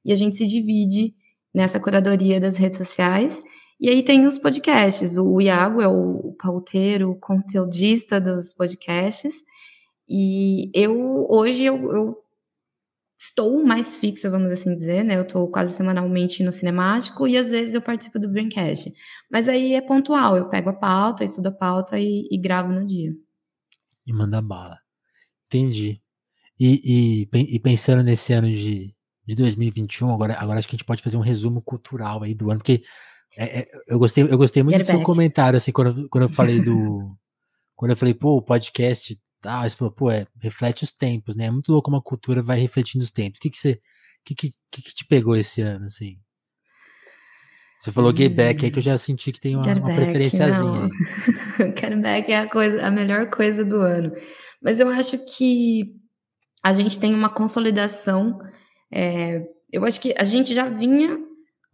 [0.05, 1.15] e a gente se divide
[1.53, 3.41] nessa curadoria das redes sociais.
[3.81, 5.17] E aí tem os podcasts.
[5.19, 9.35] O Iago é o pauteiro, o conteudista dos podcasts.
[10.09, 12.25] E eu hoje eu, eu
[13.19, 15.17] estou mais fixa, vamos assim dizer, né?
[15.17, 18.93] Eu estou quase semanalmente no cinemático e às vezes eu participo do Braincast.
[19.31, 22.87] Mas aí é pontual, eu pego a pauta, estudo a pauta e, e gravo no
[22.87, 23.13] dia.
[24.07, 24.79] E manda bala.
[25.47, 26.01] Entendi.
[26.59, 28.95] E, e, e, pensando nesse ano de,
[29.27, 32.51] de 2021, agora, agora acho que a gente pode fazer um resumo cultural aí do
[32.51, 32.83] ano, porque
[33.37, 34.99] é, é, eu, gostei, eu gostei muito Get do back.
[34.99, 37.17] seu comentário, assim, quando, quando eu falei do.
[37.75, 39.63] quando eu falei, pô, o podcast tal.
[39.63, 41.47] Aí você falou, pô, é, reflete os tempos, né?
[41.47, 43.39] É muito louco como a cultura vai refletindo os tempos.
[43.39, 43.79] O que que você,
[44.25, 46.17] que, que, que, te pegou esse ano, assim?
[47.79, 50.85] Você falou hum, Get Back aí que eu já senti que tem uma, uma preferenciazinha
[50.85, 51.69] aí.
[51.79, 54.13] Get Back é a, coisa, a melhor coisa do ano.
[54.63, 55.95] Mas eu acho que
[56.63, 58.39] a gente tem uma consolidação.
[58.91, 61.19] É, eu acho que a gente já vinha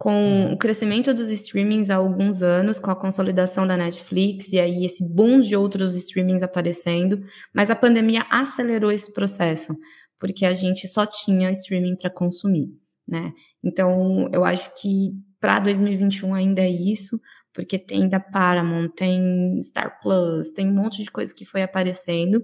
[0.01, 0.53] com uhum.
[0.55, 5.07] o crescimento dos streamings há alguns anos, com a consolidação da Netflix e aí esse
[5.07, 7.23] boom de outros streamings aparecendo,
[7.55, 9.75] mas a pandemia acelerou esse processo,
[10.19, 12.71] porque a gente só tinha streaming para consumir,
[13.07, 13.31] né?
[13.63, 17.21] Então, eu acho que para 2021 ainda é isso,
[17.53, 22.43] porque tem da Paramount, tem Star Plus, tem um monte de coisa que foi aparecendo.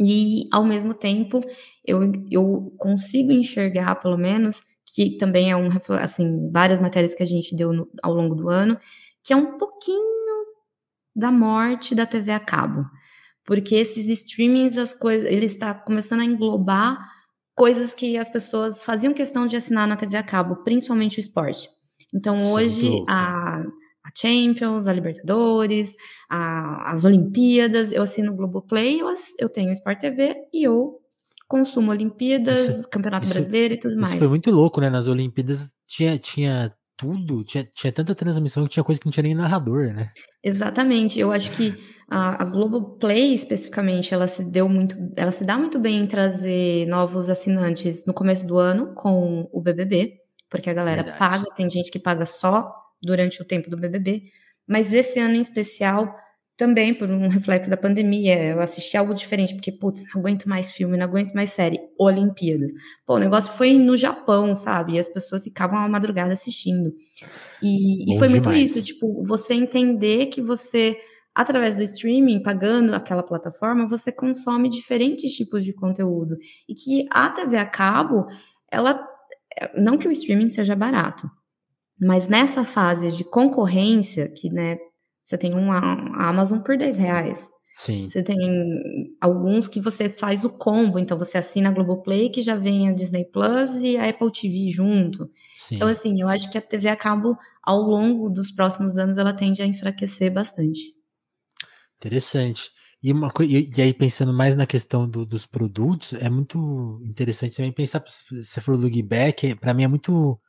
[0.00, 1.40] E, ao mesmo tempo,
[1.84, 4.62] eu, eu consigo enxergar, pelo menos,
[4.98, 5.68] que também é um,
[6.00, 8.76] assim, várias matérias que a gente deu no, ao longo do ano,
[9.22, 10.44] que é um pouquinho
[11.14, 12.84] da morte da TV a cabo.
[13.44, 16.98] Porque esses streamings, as coisas, ele está começando a englobar
[17.54, 21.68] coisas que as pessoas faziam questão de assinar na TV a cabo, principalmente o esporte.
[22.12, 25.94] Então, Sim, hoje, a, a, Champions, a Libertadores,
[26.28, 29.08] a, as Olimpíadas, eu assino o Globoplay, eu,
[29.38, 30.98] eu tenho o Sport TV e eu
[31.48, 34.10] consumo Olimpíadas, isso, Campeonato isso, Brasileiro e tudo mais.
[34.10, 34.90] Isso foi muito louco, né?
[34.90, 39.22] Nas Olimpíadas tinha, tinha tudo, tinha, tinha tanta transmissão que tinha coisa que não tinha
[39.22, 40.10] nem narrador, né?
[40.42, 41.18] Exatamente.
[41.18, 41.74] Eu acho que
[42.10, 46.86] a, a Globoplay, especificamente, ela se deu muito, ela se dá muito bem em trazer
[46.86, 51.18] novos assinantes no começo do ano com o BBB, porque a galera Verdade.
[51.18, 54.24] paga, tem gente que paga só durante o tempo do BBB,
[54.66, 56.14] mas esse ano em especial
[56.58, 58.42] também por um reflexo da pandemia.
[58.42, 61.78] Eu assisti algo diferente, porque, putz, não aguento mais filme, não aguento mais série.
[61.96, 62.72] Olimpíadas.
[63.06, 64.94] Pô, o negócio foi no Japão, sabe?
[64.94, 66.92] E as pessoas ficavam à madrugada assistindo.
[67.62, 68.32] E, e foi demais.
[68.32, 70.98] muito isso, tipo, você entender que você,
[71.32, 76.36] através do streaming, pagando aquela plataforma, você consome diferentes tipos de conteúdo.
[76.68, 78.26] E que a TV a cabo,
[78.70, 79.00] ela.
[79.76, 81.28] Não que o streaming seja barato,
[82.00, 84.76] mas nessa fase de concorrência, que né,
[85.28, 85.78] você tem uma
[86.30, 87.46] Amazon por 10 reais.
[87.74, 88.08] Sim.
[88.08, 88.38] Você tem
[89.20, 92.92] alguns que você faz o combo, então você assina a Globoplay, que já vem a
[92.92, 95.30] Disney Plus e a Apple TV junto.
[95.52, 95.76] Sim.
[95.76, 99.34] Então, assim, eu acho que a TV a cabo, ao longo dos próximos anos, ela
[99.34, 100.80] tende a enfraquecer bastante.
[101.98, 102.70] Interessante.
[103.02, 107.54] E, uma, e, e aí, pensando mais na questão do, dos produtos, é muito interessante
[107.54, 110.40] também pensar, você falou do Back, para mim é muito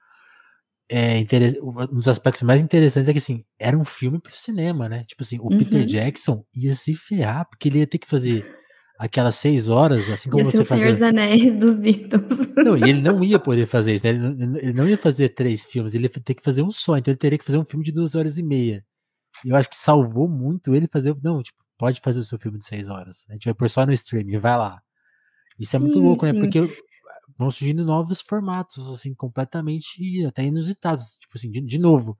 [0.91, 1.23] é,
[1.61, 5.03] um dos aspectos mais interessantes é que assim, era um filme pro cinema, né?
[5.05, 5.57] Tipo assim, o uhum.
[5.57, 8.45] Peter Jackson ia se ferrar, porque ele ia ter que fazer
[8.97, 10.85] aquelas seis horas, assim como ia você fazia.
[10.85, 12.53] Senhor dos Anéis dos Beatles.
[12.57, 14.09] Não, e ele não ia poder fazer isso, né?
[14.09, 16.97] Ele não, ele não ia fazer três filmes, ele ia ter que fazer um só,
[16.97, 18.83] então ele teria que fazer um filme de duas horas e meia.
[19.45, 21.15] Eu acho que salvou muito ele fazer.
[21.23, 23.25] Não, tipo, pode fazer o seu filme de seis horas.
[23.29, 24.81] A gente vai pôr só no streaming, vai lá.
[25.57, 26.33] Isso é muito louco, né?
[26.33, 26.39] sim.
[26.39, 26.43] né?
[26.43, 26.83] Porque
[27.39, 31.17] vão surgindo novos formatos, assim, completamente até inusitados.
[31.19, 32.17] Tipo assim, de, de novo,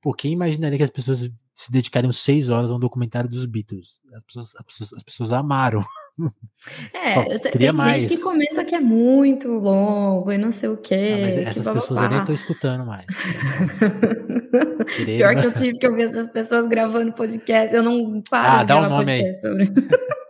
[0.00, 4.00] Pô, quem imaginaria que as pessoas se dedicariam seis horas a um documentário dos Beatles?
[4.14, 5.84] As pessoas, as pessoas, as pessoas amaram.
[6.92, 8.02] É, tem mais.
[8.02, 11.12] gente que comenta que é muito longo e não sei o quê.
[11.12, 13.06] Não, mas essas pessoas eu nem tô escutando mais.
[15.06, 17.72] Pior que eu tive que ouvir essas pessoas gravando podcast.
[17.72, 19.40] Eu não paro ah, de gravar um podcast aí.
[19.40, 19.70] sobre.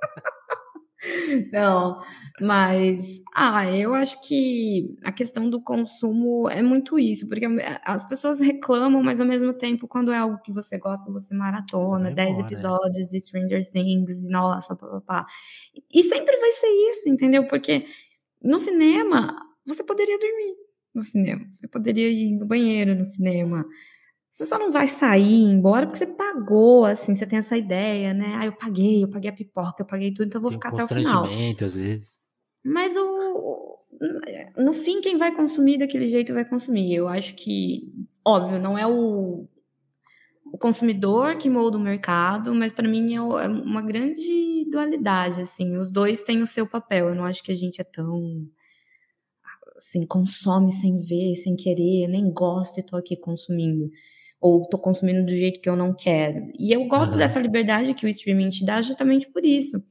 [1.52, 2.00] não,
[2.40, 7.46] mas, ah, eu acho que a questão do consumo é muito isso, porque
[7.84, 12.10] as pessoas reclamam, mas ao mesmo tempo, quando é algo que você gosta, você maratona,
[12.10, 15.24] 10 episódios de Stranger Things, nossa, papapá.
[15.92, 17.46] E sempre vai ser isso, entendeu?
[17.46, 17.86] Porque
[18.42, 20.54] no cinema, você poderia dormir
[20.94, 23.64] no cinema, você poderia ir no banheiro no cinema.
[24.38, 28.36] Você só não vai sair embora porque você pagou, assim, você tem essa ideia, né?
[28.36, 30.72] Ah, eu paguei, eu paguei a pipoca, eu paguei tudo, então eu vou tem ficar
[30.72, 31.24] um até o final.
[31.64, 32.20] às vezes.
[32.64, 33.80] Mas o,
[34.56, 36.94] no fim, quem vai consumir daquele jeito vai consumir.
[36.94, 37.92] Eu acho que,
[38.24, 39.48] óbvio, não é o,
[40.52, 45.76] o consumidor que molda o mercado, mas para mim é, é uma grande dualidade, assim.
[45.76, 47.08] Os dois têm o seu papel.
[47.08, 48.48] Eu não acho que a gente é tão
[49.76, 53.90] assim, consome sem ver, sem querer, nem gosto e tô aqui consumindo.
[54.40, 56.50] Ou tô consumindo do jeito que eu não quero.
[56.58, 57.18] E eu gosto uhum.
[57.18, 59.82] dessa liberdade que o streaming te dá justamente por isso.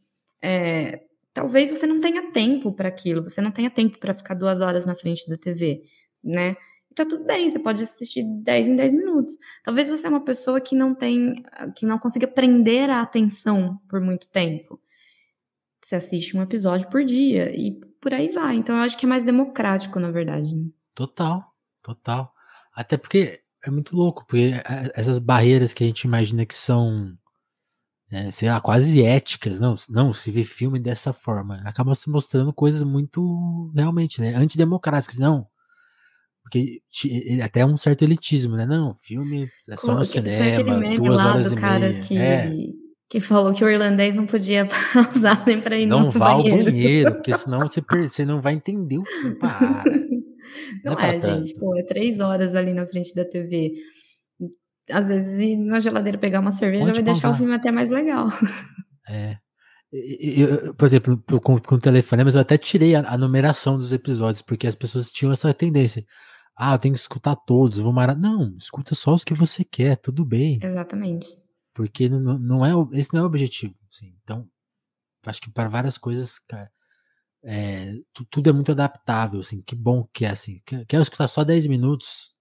[0.41, 1.01] É,
[1.33, 4.85] talvez você não tenha tempo para aquilo, você não tenha tempo para ficar duas horas
[4.85, 5.83] na frente da TV,
[6.23, 6.55] né?
[6.89, 9.37] E tá tudo bem, você pode assistir 10 em 10 minutos.
[9.63, 11.43] Talvez você é uma pessoa que não tem,
[11.75, 14.79] que não consiga prender a atenção por muito tempo.
[15.83, 18.55] Você assiste um episódio por dia e por aí vai.
[18.55, 20.55] Então eu acho que é mais democrático, na verdade.
[20.55, 20.69] Né?
[20.95, 21.43] Total,
[21.83, 22.33] total.
[22.73, 27.17] Até porque é muito louco, porque é, essas barreiras que a gente imagina que são
[28.11, 32.53] é, sei lá, quase éticas, não, não, se vê filme dessa forma, acaba se mostrando
[32.53, 35.45] coisas muito, realmente, né, antidemocráticas, não,
[36.41, 36.81] porque
[37.43, 42.01] até um certo elitismo, né, não, filme é só no cinema, duas horas e meia,
[42.01, 42.49] que, é.
[43.09, 46.59] que falou que o irlandês não podia pausar nem para ir não no vá banheiro.
[46.59, 49.83] ao banheiro, porque senão você, você não vai entender o filme, para.
[50.83, 53.73] Não, não é, é gente, pô, é três horas ali na frente da TV
[54.89, 57.13] às vezes ir na geladeira pegar uma cerveja Onde vai pausar?
[57.13, 58.27] deixar o filme até mais legal.
[59.09, 59.37] É.
[59.91, 64.67] Eu, por exemplo, com, com telefonemas, eu até tirei a, a, numeração dos episódios, porque
[64.67, 66.05] as pessoas tinham essa tendência.
[66.57, 68.17] Ah, eu tenho que escutar todos, vou marar.
[68.17, 70.59] Não, escuta só os que você quer, tudo bem.
[70.61, 71.27] Exatamente.
[71.73, 73.75] Porque não, não é, esse não é o objetivo.
[73.89, 74.13] Assim.
[74.23, 74.45] Então,
[75.25, 76.69] acho que para várias coisas, cara,
[77.47, 77.93] é,
[78.29, 79.39] tudo é muito adaptável.
[79.39, 80.61] Assim, que bom que é assim.
[80.65, 82.37] Quer, quer escutar só 10 minutos?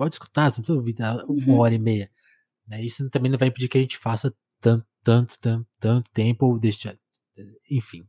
[0.00, 1.58] pode escutar, você não precisa ouvir tá, uma uhum.
[1.58, 2.10] hora e meia.
[2.66, 2.82] Né?
[2.82, 6.58] Isso também não vai impedir que a gente faça tanto, tanto, tanto, tanto tempo ou
[6.58, 6.98] deixe.
[7.70, 8.06] Enfim.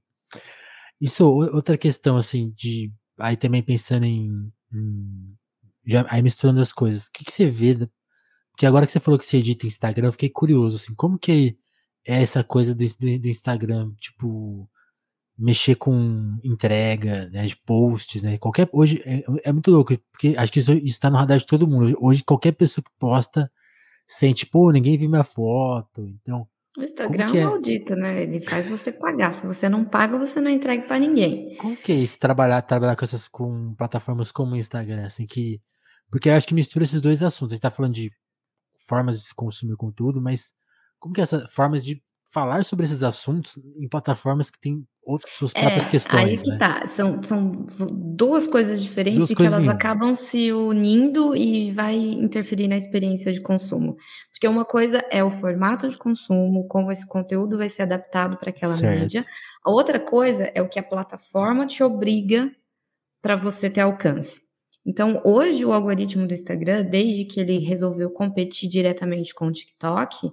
[1.02, 2.94] Isso, outra questão, assim, de.
[3.20, 4.30] Aí também pensando em.
[4.74, 5.36] em
[5.86, 7.08] já, aí misturando as coisas.
[7.08, 7.76] O que, que você vê?
[8.52, 11.58] Porque agora que você falou que você edita Instagram, eu fiquei curioso, assim, como que
[12.08, 13.94] é essa coisa do, do, do Instagram?
[13.96, 14.70] Tipo,
[15.41, 18.38] mexer com entrega, né, de posts, né?
[18.38, 21.67] Qualquer hoje é, é muito louco, porque acho que isso está no radar de todo
[21.67, 21.97] mundo.
[21.99, 23.51] Hoje qualquer pessoa que posta
[24.08, 26.47] sente, pô, ninguém viu minha foto, então.
[26.77, 28.23] O Instagram é, é maldito, né?
[28.23, 29.34] Ele faz você pagar.
[29.34, 31.58] Se você não paga, você não entrega para ninguém.
[31.58, 32.19] Como que é isso?
[32.19, 35.60] Trabalhar, trabalhar com essas com plataformas como o Instagram, assim que,
[36.12, 37.54] porque eu acho que mistura esses dois assuntos.
[37.54, 38.12] A gente tá falando de
[38.88, 40.54] formas de consumir conteúdo, mas
[40.99, 42.01] como que é essa formas de
[42.32, 46.39] falar sobre esses assuntos em plataformas que têm outras suas próprias é, questões.
[46.39, 46.58] Aí que né?
[46.58, 46.88] tá.
[46.88, 52.70] São, são duas coisas diferentes duas e que elas acabam se unindo e vai interferir
[52.70, 53.98] na experiência de consumo.
[54.32, 58.50] Porque uma coisa é o formato de consumo, como esse conteúdo vai ser adaptado para
[58.50, 59.02] aquela certo.
[59.02, 59.26] mídia.
[59.63, 62.50] A outra coisa é o que a plataforma te obriga
[63.22, 64.39] para você ter alcance.
[64.86, 70.32] Então, hoje o algoritmo do Instagram, desde que ele resolveu competir diretamente com o TikTok,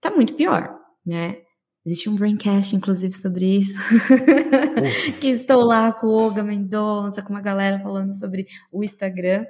[0.00, 0.77] tá muito pior
[1.08, 1.38] né?
[1.84, 3.78] Existe um braincast, inclusive, sobre isso.
[5.20, 9.46] que estou lá com o Olga Mendonça, com uma galera falando sobre o Instagram.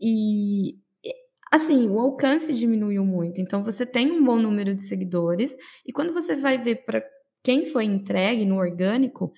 [0.00, 0.72] E,
[1.52, 3.40] assim, o alcance diminuiu muito.
[3.40, 5.56] Então, você tem um bom número de seguidores.
[5.86, 7.02] E quando você vai ver para
[7.44, 9.32] quem foi entregue no orgânico,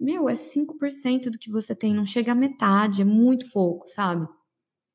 [0.00, 1.92] meu, é 5% do que você tem.
[1.92, 4.26] Não chega à metade, é muito pouco, sabe?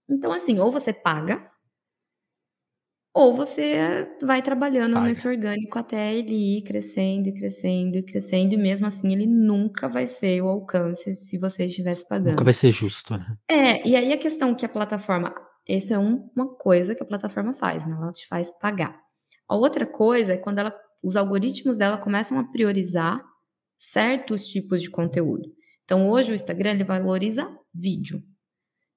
[0.10, 1.49] Então, assim, ou você paga
[3.14, 5.08] ou você vai trabalhando Paga.
[5.08, 9.88] nesse orgânico até ele ir crescendo e crescendo e crescendo, e mesmo assim ele nunca
[9.88, 12.32] vai ser o alcance se você estivesse pagando.
[12.32, 13.36] Nunca vai ser justo, né?
[13.50, 15.34] É, e aí a questão que a plataforma.
[15.68, 17.96] Isso é um, uma coisa que a plataforma faz, né?
[17.96, 19.00] Ela te faz pagar.
[19.48, 23.24] A outra coisa é quando ela, os algoritmos dela começam a priorizar
[23.78, 25.50] certos tipos de conteúdo.
[25.84, 28.22] Então, hoje o Instagram ele valoriza vídeo.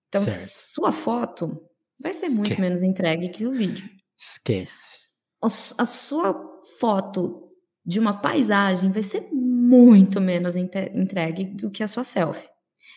[0.08, 0.48] Então, certo.
[0.74, 1.58] sua foto
[2.00, 3.88] vai ser muito menos entregue que o vídeo.
[4.22, 5.00] Esquece.
[5.42, 6.32] A sua
[6.78, 7.50] foto
[7.84, 12.48] de uma paisagem vai ser muito menos entregue do que a sua selfie.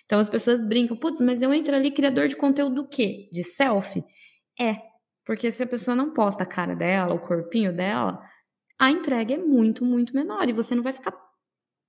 [0.06, 3.28] Então as pessoas brincam, putz, mas eu entro ali criador de conteúdo do quê?
[3.32, 4.04] De selfie?
[4.60, 4.76] É,
[5.26, 8.22] porque se a pessoa não posta a cara dela, o corpinho dela,
[8.80, 11.12] a entrega é muito, muito menor e você não vai ficar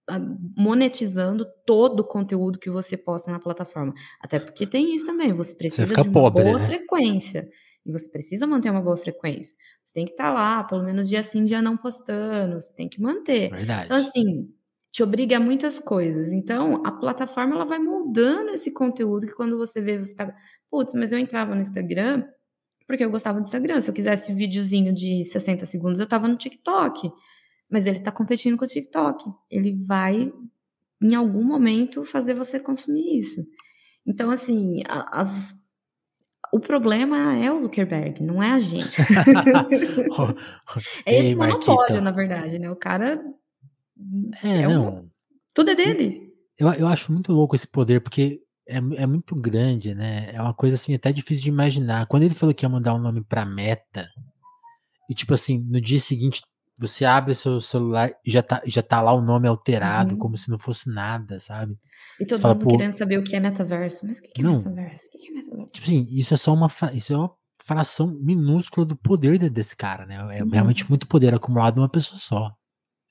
[0.09, 0.18] ah,
[0.57, 3.92] monetizando todo o conteúdo que você posta na plataforma.
[4.22, 6.64] Até porque tem isso também, você precisa você de uma pobre, boa né?
[6.64, 7.46] frequência.
[7.87, 9.55] E você precisa manter uma boa frequência.
[9.85, 12.61] Você tem que estar tá lá, pelo menos dia sim, dia não postando.
[12.61, 13.51] Você tem que manter.
[13.51, 13.85] Verdade.
[13.85, 14.53] Então, assim,
[14.90, 16.33] te obriga a muitas coisas.
[16.33, 20.35] Então, a plataforma ela vai moldando esse conteúdo que quando você vê, você tá.
[20.68, 22.25] Putz, mas eu entrava no Instagram
[22.87, 23.81] porque eu gostava do Instagram.
[23.81, 27.11] Se eu quisesse videozinho de 60 segundos, eu tava no TikTok.
[27.68, 29.25] Mas ele tá competindo com o TikTok.
[29.51, 30.33] Ele vai,
[31.03, 33.44] em algum momento, fazer você consumir isso.
[34.07, 35.53] Então, assim, as
[36.52, 39.00] o problema é o Zuckerberg, não é a gente.
[41.04, 42.70] é esse Ei, monopólio, na verdade, né?
[42.70, 43.22] O cara.
[44.42, 44.88] É, é não.
[44.88, 45.11] Um...
[45.54, 46.32] Tudo é dele.
[46.59, 50.30] Eu, eu acho muito louco esse poder, porque é, é muito grande, né?
[50.32, 52.06] É uma coisa assim, até difícil de imaginar.
[52.06, 54.09] Quando ele falou que ia mudar o um nome pra Meta,
[55.09, 56.42] e tipo assim, no dia seguinte
[56.78, 60.18] você abre seu celular e já tá, já tá lá o nome alterado, uhum.
[60.18, 61.76] como se não fosse nada, sabe?
[62.20, 64.06] E todo mundo querendo saber o que é metaverso.
[64.06, 65.04] Mas o que é não, metaverso?
[65.06, 65.72] O que é metaverso?
[65.72, 67.34] Tipo assim, isso é só uma, isso é uma
[67.64, 70.16] fração minúscula do poder desse cara, né?
[70.38, 70.50] É uhum.
[70.50, 72.52] realmente muito poder acumulado numa pessoa só.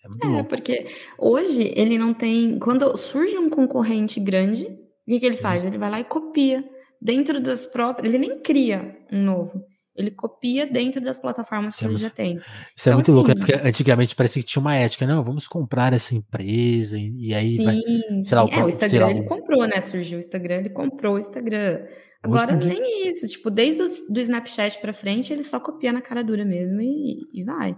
[0.04, 0.86] É muito é, porque
[1.18, 2.60] hoje ele não tem.
[2.60, 5.66] Quando surge um concorrente grande, o que, que ele faz?
[5.66, 6.64] Ele vai lá e copia.
[7.02, 8.14] Dentro das próprias.
[8.14, 9.64] Ele nem cria um novo.
[9.96, 12.36] Ele copia dentro das plataformas que é ele já tem.
[12.76, 13.36] Isso é então, é muito assim, louco, né?
[13.36, 17.64] Porque antigamente parecia que tinha uma ética, não, vamos comprar essa empresa, e, aí sim,
[17.64, 17.82] vai.
[18.24, 19.80] Sei lá, é, o Instagram lá, ele comprou, né?
[19.80, 21.86] Surgiu o Instagram, ele comprou o Instagram.
[22.22, 26.24] Agora nem isso, tipo, desde o do Snapchat para frente, ele só copia na cara
[26.24, 27.78] dura mesmo e, e vai.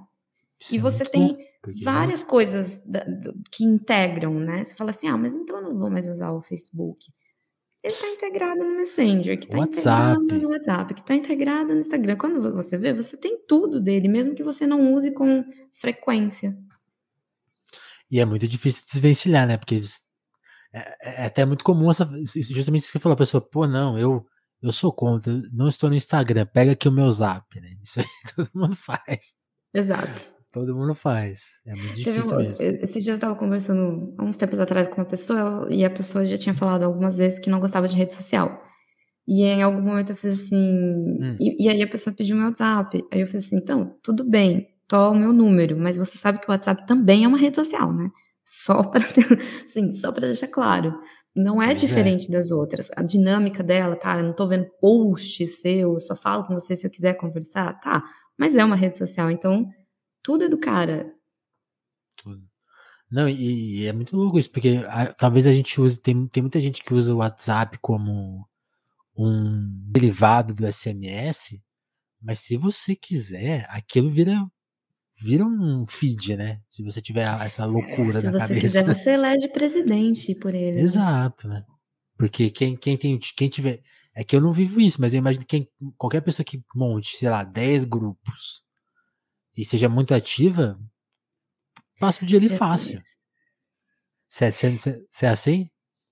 [0.60, 1.84] Isso e é você tem louco, porque...
[1.84, 4.64] várias coisas da, do, que integram, né?
[4.64, 7.12] Você fala assim, ah, mas então eu não vou mais usar o Facebook.
[7.84, 12.18] Ele está integrado no Messenger, que está integrado no WhatsApp, que está integrado no Instagram.
[12.18, 16.58] Quando você vê, você tem tudo dele, mesmo que você não use com frequência.
[18.10, 19.58] E é muito difícil desvencilhar, né?
[19.58, 19.82] Porque
[20.74, 23.68] é, é, é até muito comum essa, justamente isso que você falou, a pessoa, pô,
[23.68, 24.26] não, eu,
[24.62, 27.78] eu sou contra, não estou no Instagram, pega aqui o meu zap, né?
[27.84, 29.36] Isso aí todo mundo faz.
[29.74, 30.37] Exato.
[30.58, 31.62] Todo mundo faz.
[31.68, 32.64] É muito difícil um, mesmo.
[32.64, 36.26] Esses dias eu estava conversando há uns tempos atrás com uma pessoa e a pessoa
[36.26, 38.60] já tinha falado algumas vezes que não gostava de rede social.
[39.28, 40.56] E em algum momento eu fiz assim.
[40.58, 41.38] Hum.
[41.40, 43.04] E, e, aí a pessoa pediu meu WhatsApp.
[43.14, 46.50] Aí eu fiz assim: então, tudo bem, tô o meu número, mas você sabe que
[46.50, 48.10] o WhatsApp também é uma rede social, né?
[48.44, 49.04] Só para
[49.64, 51.00] assim, só para deixar claro.
[51.36, 51.86] Não é pois é.
[51.86, 52.32] diferente é.
[52.32, 52.90] das outras.
[52.96, 54.18] A dinâmica dela, tá?
[54.18, 57.80] Eu não tô vendo post seu, eu só falo com você se eu quiser conversar,
[57.80, 58.02] tá?
[58.36, 59.68] Mas é uma rede social, então
[60.28, 61.16] tudo é do cara.
[62.18, 62.44] Tudo.
[63.10, 66.44] Não, e, e é muito louco isso, porque a, talvez a gente use, tem, tem
[66.44, 68.46] muita gente que usa o WhatsApp como
[69.18, 71.58] um derivado do SMS,
[72.22, 74.46] mas se você quiser, aquilo vira
[75.16, 76.60] vira um feed, né?
[76.68, 78.48] Se você tiver essa loucura na cabeça.
[78.48, 80.76] Se você quiser, você elege presidente por ele.
[80.76, 80.82] Né?
[80.82, 81.64] Exato, né?
[82.18, 83.82] Porque quem, quem tem, quem tiver,
[84.14, 87.16] é que eu não vivo isso, mas eu imagino que quem, qualquer pessoa que monte,
[87.16, 88.67] sei lá, 10 grupos
[89.58, 90.80] e seja muito ativa,
[92.00, 93.02] passa o dia ali fácil.
[94.28, 94.50] Você é,
[95.24, 95.70] é, assim?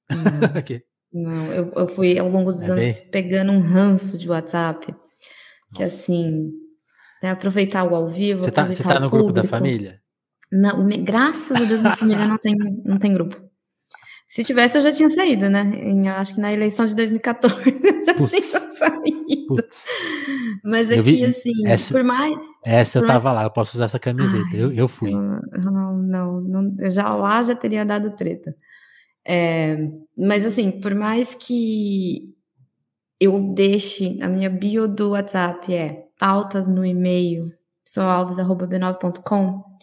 [0.10, 0.18] Não,
[0.60, 0.82] okay.
[1.14, 3.10] não eu, eu, fui ao longo dos é anos bem...
[3.12, 4.88] pegando um ranço de WhatsApp,
[5.74, 5.94] que Nossa.
[5.94, 6.52] assim,
[7.22, 8.40] né, aproveitar o ao vivo.
[8.40, 10.02] Você tá, tá no grupo da família?
[10.52, 12.56] Não, graças a Deus, minha família não tem,
[12.86, 13.45] não tem grupo.
[14.36, 15.62] Se tivesse, eu já tinha saído, né?
[15.62, 18.32] Em, acho que na eleição de 2014 eu já Puts.
[18.32, 19.46] tinha saído.
[19.48, 19.86] Puts.
[20.62, 22.38] Mas aqui, vi, assim, essa, por mais.
[22.66, 23.36] Essa por eu tava mais...
[23.38, 24.46] lá, eu posso usar essa camiseta.
[24.52, 25.14] Ai, eu, eu fui.
[25.14, 25.22] Eu,
[25.72, 28.54] não, não, não, já lá já teria dado treta.
[29.26, 29.78] É,
[30.18, 32.36] mas assim, por mais que
[33.18, 37.54] eu deixe a minha bio do WhatsApp é pautas no e-mail,
[37.86, 39.75] pessoalves.b9.com,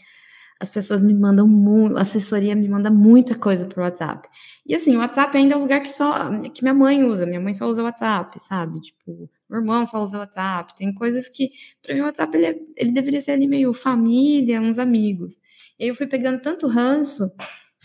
[0.63, 4.29] as pessoas me mandam muito, a assessoria me manda muita coisa pro WhatsApp.
[4.65, 7.41] E assim, o WhatsApp ainda é um lugar que só que minha mãe usa, minha
[7.41, 8.81] mãe só usa o WhatsApp, sabe?
[8.81, 10.77] Tipo, meu irmão só usa o WhatsApp.
[10.77, 11.51] Tem coisas que,
[11.83, 15.35] para mim, o WhatsApp ele, é, ele deveria ser ali meio família, uns amigos.
[15.81, 17.29] E aí eu fui pegando tanto ranço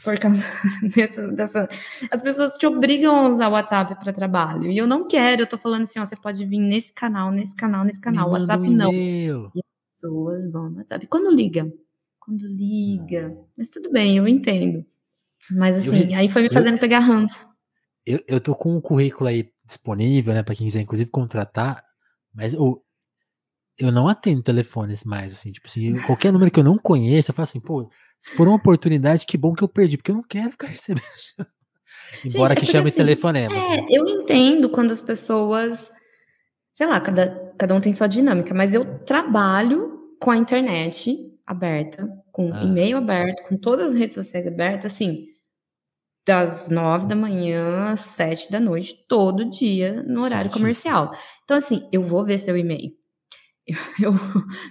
[0.04, 0.38] por causa
[0.96, 1.70] dessa, dessa.
[2.12, 4.70] As pessoas te obrigam a usar o WhatsApp para trabalho.
[4.70, 7.56] E eu não quero, eu tô falando assim, ó, você pode vir nesse canal, nesse
[7.56, 8.28] canal, nesse canal.
[8.30, 8.94] Me WhatsApp não.
[8.94, 11.08] E as pessoas vão no WhatsApp.
[11.08, 11.68] Quando liga,
[12.28, 13.34] quando liga.
[13.58, 14.86] Mas tudo bem, eu entendo.
[15.50, 17.48] Mas assim, eu, aí foi me fazendo eu, pegar ranço.
[18.06, 21.84] Eu, eu tô com um currículo aí disponível, né, para quem quiser inclusive contratar,
[22.34, 22.82] Mas o,
[23.78, 27.36] eu não atendo telefones mais, assim, tipo assim, qualquer número que eu não conheço, eu
[27.36, 30.24] falo assim, pô, se for uma oportunidade, que bom que eu perdi, porque eu não
[30.24, 31.04] quero ficar recebendo.
[32.26, 33.56] Embora Gente, é que chame assim, telefonema.
[33.56, 33.88] É, assim.
[33.90, 35.90] eu entendo quando as pessoas,
[36.74, 42.08] sei lá, cada, cada um tem sua dinâmica, mas eu trabalho com a internet aberta,
[42.32, 42.64] com ah.
[42.64, 45.26] e-mail aberto, com todas as redes sociais abertas, assim,
[46.26, 51.10] das nove da manhã às sete da noite, todo dia, no horário comercial.
[51.46, 52.92] Então, assim, eu vou ver seu e-mail.
[54.02, 54.14] Eu,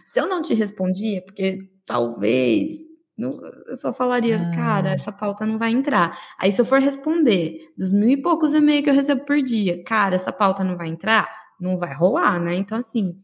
[0.05, 2.79] se eu não te respondi, é porque talvez
[3.17, 4.51] não, eu só falaria, ah.
[4.55, 6.19] cara, essa pauta não vai entrar.
[6.39, 9.83] Aí, se eu for responder dos mil e poucos e-mails que eu recebo por dia,
[9.85, 11.29] cara, essa pauta não vai entrar,
[11.61, 12.55] não vai rolar, né?
[12.55, 13.19] Então, assim,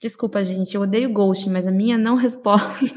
[0.00, 2.94] desculpa, gente, eu odeio ghost, mas a minha não responde.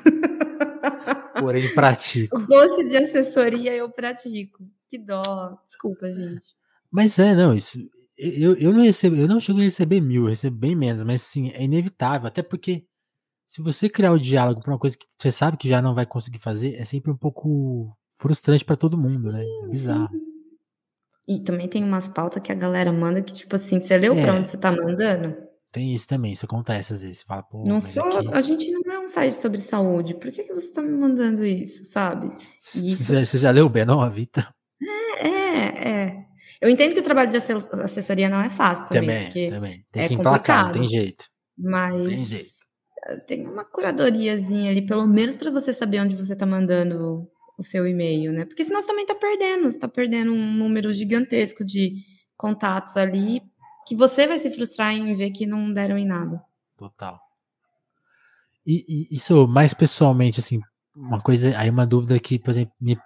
[1.40, 2.38] Porém, pratico.
[2.38, 4.64] O ghost de assessoria eu pratico.
[4.88, 5.58] Que dó.
[5.66, 6.46] Desculpa, gente.
[6.92, 7.80] Mas é, não, isso.
[8.18, 11.22] Eu, eu não recebo, eu não chego a receber mil, eu recebo bem menos, mas
[11.24, 12.86] sim, é inevitável, até porque
[13.48, 16.06] se você criar o diálogo para uma coisa que você sabe que já não vai
[16.06, 19.44] conseguir fazer, é sempre um pouco frustrante para todo mundo, né?
[19.44, 20.10] É bizarro.
[20.12, 20.32] Sim.
[21.28, 24.22] E também tem umas pautas que a galera manda que, tipo assim, você leu é,
[24.22, 25.36] pra onde você tá mandando?
[25.72, 27.20] Tem isso também, isso acontece às vezes.
[27.20, 28.28] Você fala, pô, não sou, aqui...
[28.34, 31.46] a gente não é um site sobre saúde, por que, que você tá me mandando
[31.46, 32.30] isso, sabe?
[32.60, 33.06] Isso...
[33.06, 34.44] Você, você já leu o B9, então?
[35.20, 36.26] É, é, é.
[36.60, 39.30] Eu entendo que o trabalho de assessoria não é fácil também.
[39.30, 39.86] Também, também.
[39.92, 41.26] Tem é que emplacar, não tem jeito.
[41.58, 42.50] Mas tem, jeito.
[43.26, 47.88] tem uma curadoriazinha ali, pelo menos para você saber onde você tá mandando o seu
[47.88, 48.46] e-mail, né?
[48.46, 51.94] Porque senão você também tá perdendo, você tá perdendo um número gigantesco de
[52.36, 53.42] contatos ali
[53.86, 56.42] que você vai se frustrar em ver que não deram em nada.
[56.78, 57.20] Total.
[58.66, 60.62] E, e isso mais pessoalmente, assim,
[60.96, 62.98] uma coisa, aí uma dúvida que, por exemplo, me,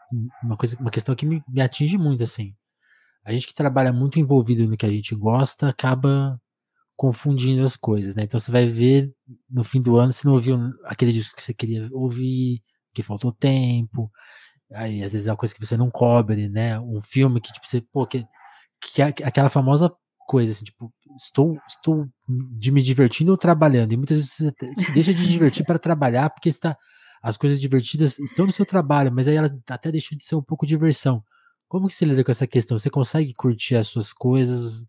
[0.43, 2.53] uma coisa, uma questão que me, me atinge muito, assim.
[3.23, 6.39] A gente que trabalha muito envolvido no que a gente gosta acaba
[6.95, 8.23] confundindo as coisas, né?
[8.23, 9.13] Então você vai ver
[9.49, 12.61] no fim do ano, se não ouviu aquele disco que você queria ouvir,
[12.93, 14.11] que faltou tempo,
[14.71, 16.79] aí às vezes é uma coisa que você não cobre, né?
[16.79, 18.25] Um filme que tipo você, pô, que,
[18.79, 19.93] que é aquela famosa
[20.25, 23.93] coisa, assim, tipo, estou, estou de me divertindo ou trabalhando.
[23.93, 26.75] E muitas vezes você se deixa de divertir para trabalhar, porque está,
[27.21, 30.41] as coisas divertidas estão no seu trabalho, mas aí ela até deixa de ser um
[30.41, 31.23] pouco diversão.
[31.67, 32.77] Como que você lida com essa questão?
[32.77, 34.85] Você consegue curtir as suas coisas?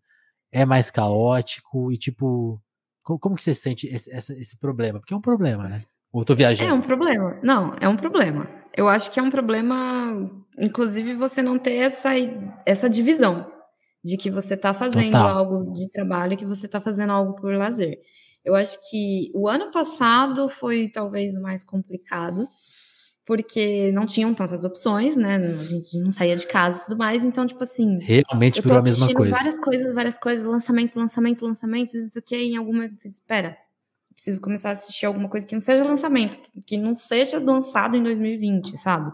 [0.52, 1.92] É mais caótico?
[1.92, 2.60] E tipo,
[3.02, 4.98] como, como que você sente esse, esse, esse problema?
[4.98, 5.84] Porque é um problema, né?
[6.12, 6.70] Ou tô viajando?
[6.70, 7.38] É um problema.
[7.42, 8.48] Não, é um problema.
[8.74, 12.10] Eu acho que é um problema, inclusive, você não ter essa,
[12.64, 13.55] essa divisão
[14.06, 15.38] de que você está fazendo Total.
[15.38, 17.98] algo de trabalho e que você está fazendo algo por lazer.
[18.44, 22.46] Eu acho que o ano passado foi talvez o mais complicado,
[23.24, 25.34] porque não tinham tantas opções, né?
[25.34, 27.98] A gente não saía de casa e tudo mais, então, tipo assim.
[27.98, 29.34] Realmente virou a mesma coisa.
[29.34, 32.88] várias coisas, várias coisas, lançamentos, lançamentos, lançamentos, não sei o que, em alguma.
[33.04, 33.56] Espera,
[34.14, 38.02] preciso começar a assistir alguma coisa que não seja lançamento, que não seja lançado em
[38.04, 39.10] 2020, sabe?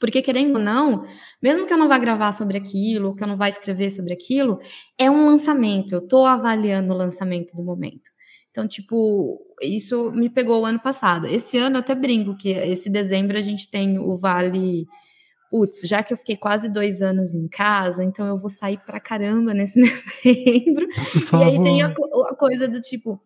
[0.00, 1.04] Porque, querendo ou não,
[1.42, 4.58] mesmo que eu não vá gravar sobre aquilo, que eu não vá escrever sobre aquilo,
[4.98, 8.10] é um lançamento, eu estou avaliando o lançamento do momento.
[8.50, 11.26] Então, tipo, isso me pegou o ano passado.
[11.26, 14.86] Esse ano eu até brinco que esse dezembro a gente tem o Vale.
[15.50, 19.00] Putz, já que eu fiquei quase dois anos em casa, então eu vou sair pra
[19.00, 19.78] caramba nesse
[20.24, 20.86] dezembro.
[20.86, 23.20] E aí tem a, a coisa do tipo,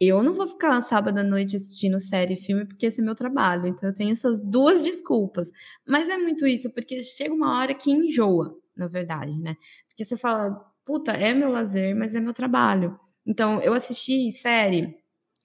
[0.00, 3.14] eu não vou ficar sábado à noite assistindo série e filme porque esse é meu
[3.14, 3.66] trabalho.
[3.66, 5.50] Então eu tenho essas duas desculpas.
[5.86, 9.56] Mas é muito isso, porque chega uma hora que enjoa, na verdade, né?
[9.88, 12.98] Porque você fala, puta, é meu lazer, mas é meu trabalho.
[13.26, 14.96] Então eu assisti série,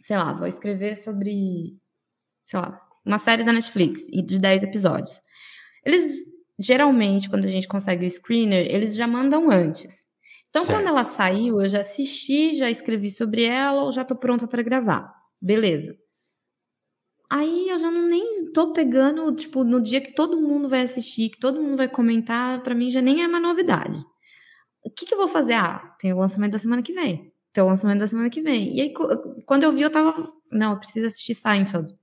[0.03, 1.77] sei lá, vou escrever sobre,
[2.45, 5.21] sei lá, uma série da Netflix de 10 episódios.
[5.85, 10.05] Eles geralmente, quando a gente consegue o screener, eles já mandam antes.
[10.53, 10.77] Então, certo.
[10.77, 14.61] quando ela saiu, eu já assisti, já escrevi sobre ela, ou já tô pronta para
[14.61, 15.11] gravar.
[15.41, 15.97] Beleza.
[17.27, 21.31] Aí eu já não nem tô pegando, tipo, no dia que todo mundo vai assistir,
[21.31, 23.97] que todo mundo vai comentar, para mim já nem é uma novidade.
[24.85, 25.53] O que, que eu vou fazer?
[25.53, 27.33] Ah, tem o lançamento da semana que vem.
[27.51, 28.77] Tem o lançamento da semana que vem.
[28.77, 28.93] E aí,
[29.47, 30.13] quando eu vi, eu tava.
[30.51, 31.95] Não, eu preciso assistir Seinfeld.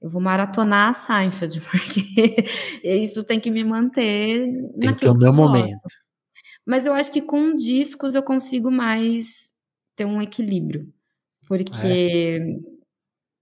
[0.00, 2.46] Eu vou maratonar Seinfeld, porque
[2.82, 4.50] isso tem que me manter.
[4.80, 5.72] Tem que ter o meu momento.
[5.82, 6.07] Gosto.
[6.68, 9.48] Mas eu acho que com discos eu consigo mais
[9.96, 10.92] ter um equilíbrio.
[11.46, 12.40] Porque é.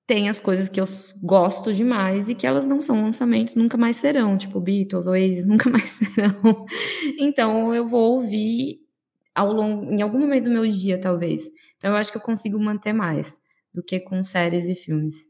[0.06, 0.84] tem as coisas que eu
[1.24, 4.38] gosto demais e que elas não são lançamentos, nunca mais serão.
[4.38, 6.64] Tipo Beatles, Oasis, nunca mais serão.
[7.18, 8.78] Então eu vou ouvir
[9.34, 11.50] ao longo, em algum momento do meu dia, talvez.
[11.78, 13.36] Então eu acho que eu consigo manter mais
[13.74, 15.26] do que com séries e filmes.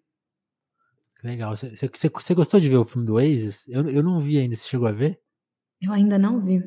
[1.25, 1.57] Legal.
[1.57, 3.67] Você, gostou de ver o filme do Oasis?
[3.69, 4.55] Eu, eu não vi ainda.
[4.55, 5.19] Você chegou a ver?
[5.81, 6.63] Eu ainda não vi.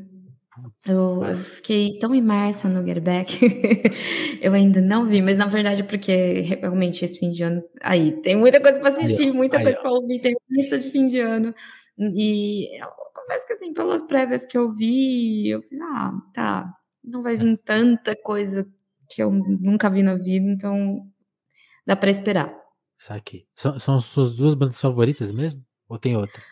[0.85, 3.39] Eu, eu, fiquei tão imersa no Get Back,
[4.41, 8.35] eu ainda não vi, mas na verdade porque realmente esse fim de ano, aí tem
[8.35, 11.53] muita coisa para assistir, muita aí, coisa para ouvir, tem lista de fim de ano,
[11.97, 17.21] e eu confesso que assim, pelas prévias que eu vi, eu fiz, ah, tá, não
[17.21, 18.67] vai vir tanta coisa
[19.09, 21.05] que eu nunca vi na vida, então
[21.85, 22.55] dá para esperar.
[22.97, 23.47] Saquei.
[23.55, 25.65] São, são suas duas bandas favoritas mesmo?
[25.87, 26.45] Ou tem outras?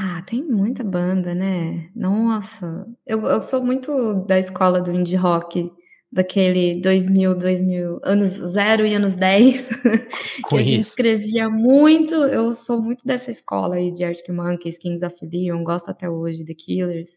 [0.00, 1.90] Ah, tem muita banda, né?
[1.92, 5.72] Nossa, eu, eu sou muito da escola do indie rock,
[6.10, 9.68] daquele 2000, 2000, anos 0 e anos 10,
[10.48, 12.14] que a gente escrevia muito.
[12.14, 16.44] Eu sou muito dessa escola aí de Arctic Monkeys, Kings of Leon, gosto até hoje,
[16.44, 17.10] The Killers.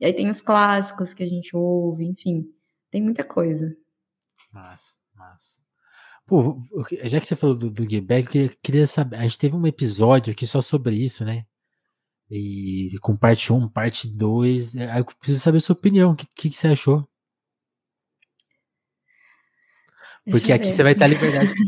[0.00, 2.46] E aí tem os clássicos que a gente ouve, enfim,
[2.90, 3.76] tem muita coisa.
[4.50, 5.60] Massa, massa.
[6.24, 6.58] Pô,
[7.04, 9.16] já que você falou do, do Quebec, eu queria saber.
[9.16, 11.44] A gente teve um episódio aqui só sobre isso, né?
[12.30, 14.76] E com parte 1, parte 2.
[14.76, 16.12] É, eu preciso saber a sua opinião.
[16.12, 17.08] O que, que, que você achou?
[20.28, 21.52] Porque aqui você vai estar à liberdade.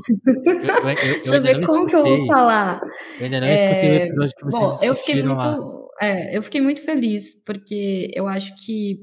[0.48, 1.86] Eu, eu, eu, Deixa eu ver como escutei.
[1.86, 2.80] que eu vou falar.
[3.18, 3.54] Eu ainda não é...
[3.54, 8.10] escutei o episódio que vocês Bom, eu fiquei muito, é, eu fiquei muito feliz, porque
[8.14, 9.00] eu acho que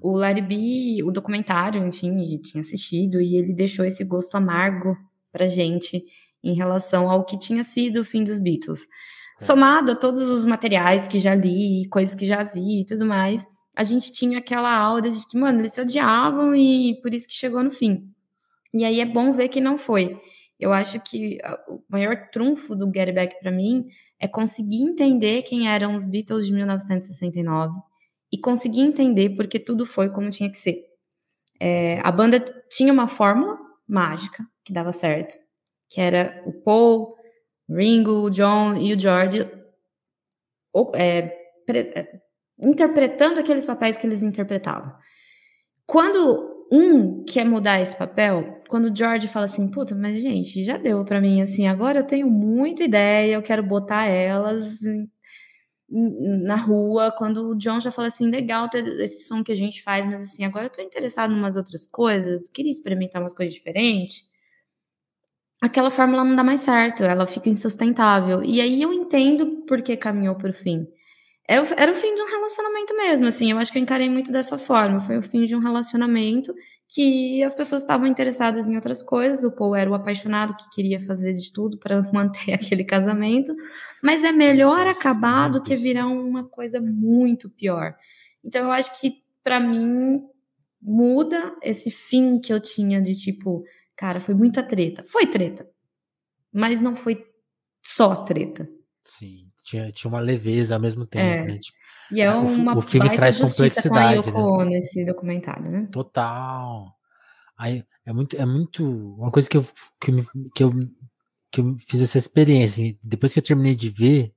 [0.00, 4.96] o Larry B, o documentário, enfim, tinha assistido, e ele deixou esse gosto amargo
[5.30, 6.02] pra gente
[6.42, 8.86] em relação ao que tinha sido o fim dos Beatles.
[9.42, 9.44] É.
[9.44, 13.44] Somado a todos os materiais que já li, coisas que já vi e tudo mais,
[13.74, 17.34] a gente tinha aquela aura de que, mano, eles se odiavam e por isso que
[17.34, 18.08] chegou no fim.
[18.72, 20.20] E aí é bom ver que não foi.
[20.58, 21.38] Eu acho que
[21.68, 23.86] o maior trunfo do Get Back para mim
[24.18, 27.74] é conseguir entender quem eram os Beatles de 1969
[28.30, 30.84] e conseguir entender porque tudo foi como tinha que ser.
[31.58, 32.40] É, a banda
[32.70, 35.34] tinha uma fórmula mágica que dava certo,
[35.90, 37.16] que era o Paul,
[37.74, 39.48] Ringo, o John e o George
[40.94, 41.18] é,
[41.68, 42.20] é,
[42.58, 44.92] interpretando aqueles papéis que eles interpretavam.
[45.86, 50.78] Quando um quer mudar esse papel, quando o George fala assim, puta, mas gente, já
[50.78, 54.78] deu para mim, assim, agora eu tenho muita ideia, eu quero botar elas
[55.90, 60.06] na rua, quando o John já fala assim, legal esse som que a gente faz,
[60.06, 64.22] mas assim, agora eu tô interessado em umas outras coisas, queria experimentar umas coisas diferentes,
[65.62, 68.42] aquela fórmula não dá mais certo, ela fica insustentável.
[68.42, 70.88] E aí eu entendo por que caminhou fim.
[71.48, 74.32] É era o fim de um relacionamento mesmo, assim, eu acho que eu encarei muito
[74.32, 75.00] dessa forma.
[75.00, 76.52] Foi o fim de um relacionamento
[76.88, 79.44] que as pessoas estavam interessadas em outras coisas.
[79.44, 83.54] O Paul era o apaixonado que queria fazer de tudo para manter aquele casamento,
[84.02, 87.94] mas é melhor Nossa, acabar do que virar uma coisa muito pior.
[88.42, 90.22] Então eu acho que para mim
[90.80, 93.62] muda esse fim que eu tinha de tipo,
[93.96, 95.02] cara, foi muita treta.
[95.04, 95.68] Foi treta,
[96.52, 97.26] mas não foi
[97.82, 98.68] só treta.
[99.02, 101.46] Sim tinha, tinha uma leveza ao mesmo tempo, é.
[101.46, 101.58] né?
[101.58, 101.78] Tipo,
[102.10, 104.72] e é uma o, o filme traz complexidade, com a né?
[104.72, 105.88] nesse documentário, né?
[105.90, 106.92] Total.
[107.56, 108.84] Aí é muito, é muito
[109.16, 109.64] uma coisa que eu
[110.00, 110.12] que,
[110.54, 110.72] que eu
[111.50, 112.96] que eu fiz essa experiência.
[113.02, 114.34] Depois que eu terminei de ver,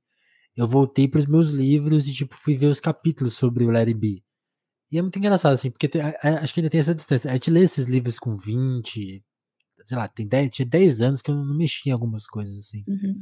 [0.55, 3.93] eu voltei para os meus livros e tipo fui ver os capítulos sobre o Larry
[3.93, 4.21] B.
[4.91, 7.29] E é muito engraçado assim, porque tem, acho que ainda tem essa distância.
[7.31, 9.23] A gente lê esses livros com 20,
[9.85, 12.83] sei lá, tem 10, tinha 10 anos que eu não mexi em algumas coisas assim.
[12.87, 13.15] Uhum.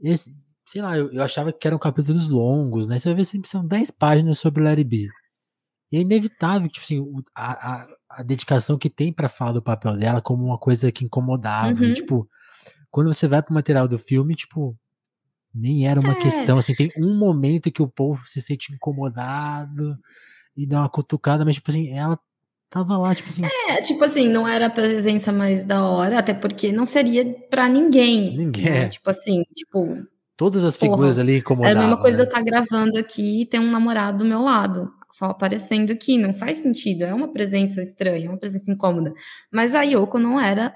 [0.00, 0.30] Esse,
[0.66, 2.98] sei lá, eu, eu, achava que eram capítulos longos, né?
[2.98, 5.08] Você vai ver sempre são 10 páginas sobre Larry B.
[5.90, 7.02] E é inevitável, tipo assim,
[7.34, 11.04] a, a, a dedicação que tem para falar do papel dela como uma coisa que
[11.04, 11.80] incomodava.
[11.80, 11.88] Uhum.
[11.88, 12.28] E, tipo,
[12.90, 14.76] quando você vai pro material do filme, tipo,
[15.54, 16.20] nem era uma é.
[16.20, 19.96] questão, assim, tem um momento que o povo se sente incomodado
[20.54, 22.18] e dá uma cutucada, mas, tipo assim, ela
[22.70, 23.42] tava lá, tipo assim.
[23.68, 27.68] É, tipo assim, não era a presença mais da hora, até porque não seria para
[27.68, 28.36] ninguém.
[28.36, 28.64] Ninguém.
[28.64, 28.84] Né?
[28.84, 28.88] É.
[28.88, 30.06] Tipo assim, tipo,
[30.36, 31.74] Todas as figuras Porra, ali incomodavam.
[31.74, 32.22] É a mesma coisa né?
[32.22, 36.18] eu estar tá gravando aqui e ter um namorado do meu lado, só aparecendo aqui.
[36.18, 37.04] Não faz sentido.
[37.04, 39.14] É uma presença estranha, é uma presença incômoda.
[39.50, 40.74] Mas a Yoko não era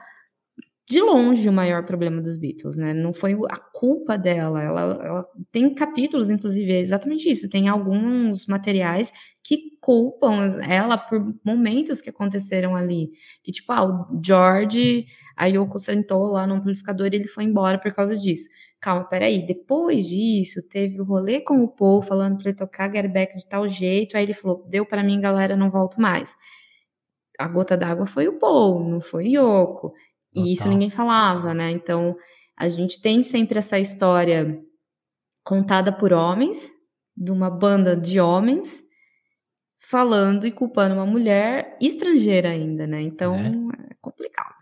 [0.91, 2.93] de longe o maior problema dos Beatles, né?
[2.93, 4.61] Não foi a culpa dela.
[4.61, 7.49] Ela, ela, tem capítulos, inclusive, é exatamente isso.
[7.49, 9.13] Tem alguns materiais
[9.43, 13.11] que culpam ela por momentos que aconteceram ali.
[13.45, 17.79] Que, tipo, ah, o George, a Yoko sentou lá no amplificador e ele foi embora
[17.79, 18.49] por causa disso
[18.81, 23.13] calma, peraí, depois disso, teve o rolê com o Paul falando para ele tocar Get
[23.13, 26.35] Back de tal jeito, aí ele falou, deu para mim, galera, não volto mais.
[27.39, 29.93] A gota d'água foi o Paul, não foi o
[30.35, 30.39] Yoko.
[30.39, 30.53] E Total.
[30.53, 31.71] isso ninguém falava, né?
[31.71, 32.17] Então,
[32.57, 34.61] a gente tem sempre essa história
[35.43, 36.71] contada por homens,
[37.17, 38.83] de uma banda de homens,
[39.91, 43.03] falando e culpando uma mulher estrangeira ainda, né?
[43.03, 43.49] Então, é,
[43.91, 44.55] é complicado.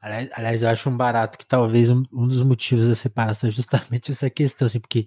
[0.00, 3.52] Aliás, aliás, eu acho um barato que talvez um, um, dos motivos da separação é
[3.52, 5.06] justamente essa questão, assim, porque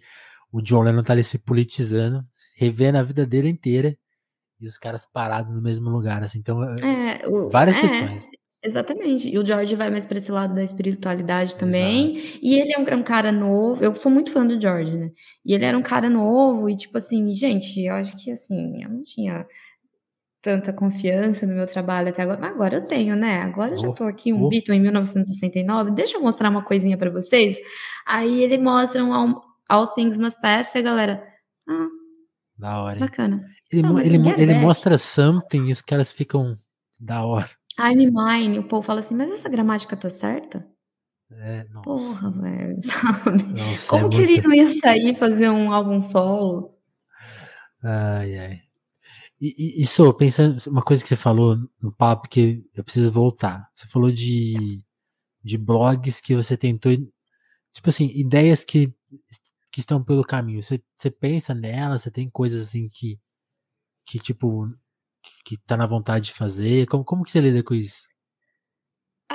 [0.52, 2.24] o John Lennon tá ali se politizando,
[2.56, 3.98] revendo a vida dele inteira,
[4.60, 6.40] e os caras parados no mesmo lugar, assim.
[6.40, 8.30] Então, É, o várias é, questões.
[8.64, 9.30] Exatamente.
[9.30, 12.14] E o George vai mais pra esse lado da espiritualidade também.
[12.42, 13.84] E ele é um, um cara novo.
[13.84, 15.12] Eu sou muito fã do George, né?
[15.46, 18.90] E ele era um cara novo e, tipo assim, gente, eu acho que assim, eu
[18.90, 19.46] não tinha
[20.44, 23.42] tanta confiança no meu trabalho até agora, mas agora eu tenho, né?
[23.42, 24.50] Agora eu já tô aqui, um oh.
[24.50, 27.58] Beatle em 1969, deixa eu mostrar uma coisinha pra vocês.
[28.06, 31.24] Aí ele mostra um All, All Things Must Pass e a galera,
[31.68, 31.88] ah,
[32.58, 33.00] Da hora, hein?
[33.00, 33.42] bacana.
[33.72, 36.56] Ele, Não, ele, ele mostra something e os caras ficam
[37.00, 37.50] da hora.
[37.80, 40.68] I'm mine, o povo fala assim, mas essa gramática tá certa?
[41.32, 41.84] É, nossa.
[41.84, 43.44] Porra, velho, sabe?
[43.44, 44.50] Nossa, Como é que ele muito...
[44.50, 46.78] não ia sair e fazer um álbum solo?
[47.84, 48.62] Ai, ai.
[49.42, 53.70] E, e, e pensando, uma coisa que você falou no papo que eu preciso voltar.
[53.74, 54.84] Você falou de,
[55.44, 58.94] de blogs que você tentou, tipo assim, ideias que,
[59.72, 60.64] que estão pelo caminho.
[60.64, 63.20] Você, você pensa nelas, você tem coisas assim que,
[64.06, 64.70] que tipo,
[65.24, 66.86] que, que tá na vontade de fazer.
[66.88, 68.04] Como, como que você lida com isso?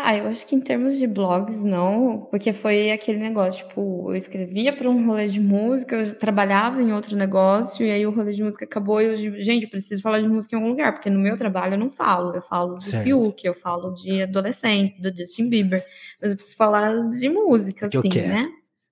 [0.01, 4.17] Ah, eu acho que em termos de blogs, não, porque foi aquele negócio, tipo, eu
[4.17, 8.33] escrevia para um rolê de música, eu trabalhava em outro negócio, e aí o rolê
[8.33, 10.93] de música acabou, e eu digo, gente, eu preciso falar de música em algum lugar,
[10.93, 13.03] porque no meu trabalho eu não falo, eu falo do Certo.
[13.03, 15.85] Fiuk, eu falo de adolescentes, do Justin Bieber,
[16.23, 18.49] mas eu preciso falar de música, Do assim, né?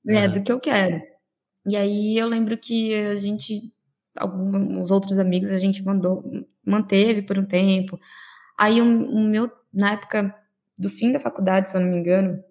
[0.08, 0.32] É, Aham.
[0.32, 1.00] do que eu quero.
[1.66, 3.72] E aí eu lembro que a gente,
[4.16, 6.24] alguns outros amigos, a gente mandou,
[6.66, 7.98] manteve por um tempo.
[8.58, 10.34] Aí o, o meu, na época
[10.78, 12.42] do fim da faculdade, se eu não me engano,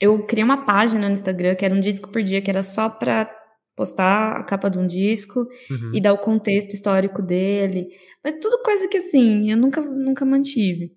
[0.00, 2.88] eu criei uma página no Instagram que era um disco por dia, que era só
[2.88, 3.30] pra
[3.76, 5.92] postar a capa de um disco Uhum.
[5.94, 7.88] e dar o contexto histórico dele.
[8.22, 10.94] Mas tudo coisa que assim, eu nunca, nunca mantive.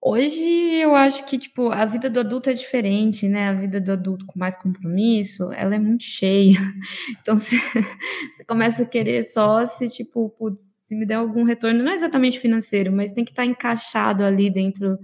[0.00, 0.40] Hoje
[0.80, 3.48] eu acho que, tipo, a vida do adulto é diferente, né?
[3.48, 6.58] A vida do adulto com mais compromisso, ela é muito cheia.
[7.22, 7.56] Então você,
[8.36, 11.96] você começa a querer só se, tipo, putz, se me der algum retorno, não é
[11.96, 14.96] exatamente financeiro, mas tem que estar encaixado ali dentro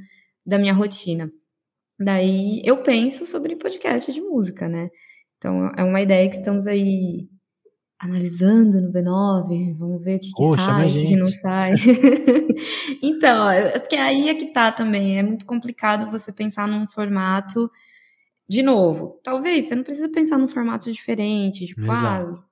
[0.47, 1.29] da minha rotina.
[1.99, 4.91] Daí eu penso sobre podcast de música, né?
[5.37, 7.29] Então é uma ideia que estamos aí
[7.99, 11.17] analisando no B9, vamos ver o que, que Ô, chama a sai, o que, que
[11.17, 11.73] não sai.
[13.03, 17.69] então, é porque aí é que tá também, é muito complicado você pensar num formato
[18.49, 19.21] de novo.
[19.25, 22.52] Talvez você não precisa pensar num formato diferente, tipo, ah, Exato.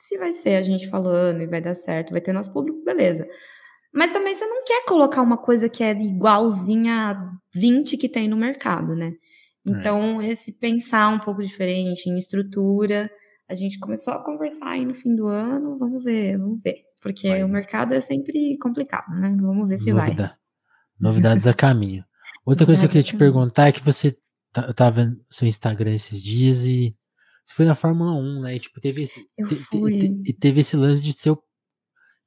[0.00, 3.26] Se vai ser a gente falando e vai dar certo, vai ter nosso público, beleza.
[3.92, 8.28] Mas também você não quer colocar uma coisa que é igualzinha a 20 que tem
[8.28, 9.12] no mercado, né?
[9.66, 13.10] Então, esse pensar um pouco diferente em estrutura,
[13.48, 16.76] a gente começou a conversar aí no fim do ano, vamos ver, vamos ver.
[17.02, 17.42] Porque Vai.
[17.42, 19.34] o mercado é sempre complicado, né?
[19.40, 20.06] Vamos ver se vai.
[20.08, 20.38] Novida-
[20.98, 22.04] Novidades a caminho.
[22.44, 24.16] Outra coisa que eu queria te perguntar é que você
[24.52, 26.94] tá, eu tava vendo seu Instagram esses dias e
[27.50, 28.56] você foi na Fórmula 1, né?
[28.56, 31.36] E tipo, teve esse, te- te- te- e teve esse lance de ser,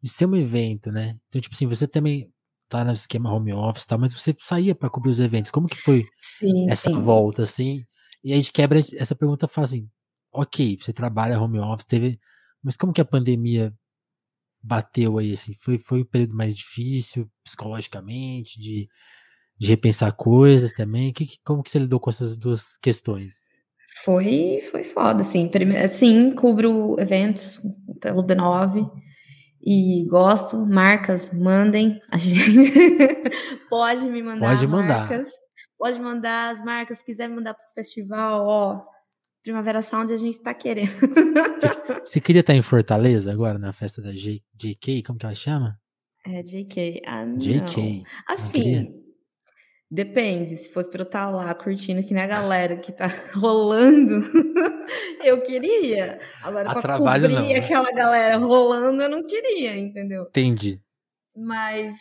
[0.01, 1.17] de ser um evento, né?
[1.29, 2.31] Então, tipo assim, você também
[2.69, 5.51] tá no esquema home office e tal, mas você saía para cobrir os eventos.
[5.51, 6.05] Como que foi
[6.39, 6.99] Sim, essa sim.
[7.01, 7.85] volta, assim?
[8.23, 9.89] E aí a gente quebra essa pergunta fala assim,
[10.31, 12.19] ok, você trabalha home office, teve,
[12.63, 13.73] mas como que a pandemia
[14.61, 15.53] bateu aí, assim?
[15.55, 18.87] Foi, foi o período mais difícil, psicologicamente, de,
[19.57, 21.13] de repensar coisas também?
[21.13, 23.49] Que- como que você lidou com essas duas questões?
[24.03, 25.47] Foi, foi foda, assim.
[25.47, 27.61] Primeiro, sim, cubro eventos
[28.01, 28.89] pelo B9
[29.61, 30.57] e gosto.
[30.65, 31.99] Marcas, mandem.
[32.11, 32.73] A gente
[33.69, 34.99] pode me mandar Pode mandar.
[35.09, 35.27] marcas.
[35.77, 38.81] Pode mandar as marcas, se quiser mandar para os festival, ó.
[39.43, 40.93] Primavera Sound a gente tá querendo.
[42.05, 45.03] Você queria estar em Fortaleza agora, na festa da J, JK?
[45.03, 45.77] Como que ela chama?
[46.25, 47.01] É, JK.
[47.05, 47.25] Ah.
[47.25, 48.03] JK.
[48.29, 49.02] Assim,
[49.93, 50.57] depende.
[50.57, 54.21] Se fosse pra eu estar lá curtindo que nem a galera que tá rolando,
[55.23, 56.19] eu queria.
[56.41, 57.59] Agora, A pra trabalho cobrir não, né?
[57.59, 60.23] aquela galera rolando, eu não queria, entendeu?
[60.23, 60.81] Entendi.
[61.35, 61.95] Mas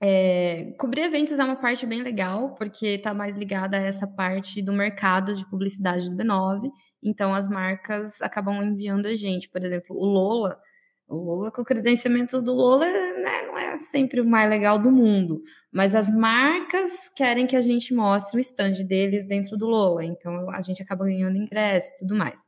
[0.00, 4.62] é, cobrir eventos é uma parte bem legal, porque tá mais ligada a essa parte
[4.62, 6.70] do mercado de publicidade do B9.
[7.02, 9.48] Então, as marcas acabam enviando a gente.
[9.48, 10.60] Por exemplo, o Lola.
[11.08, 14.90] O Lola, com o credenciamento do Lola, né, não é sempre o mais legal do
[14.90, 15.40] mundo.
[15.72, 20.04] Mas as marcas querem que a gente mostre o stand deles dentro do Lola.
[20.04, 22.44] Então, a gente acaba ganhando ingresso e tudo mais.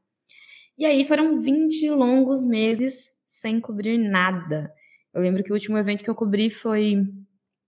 [0.77, 4.71] E aí foram 20 longos meses sem cobrir nada.
[5.15, 7.03] Eu lembro que o último evento que eu cobri foi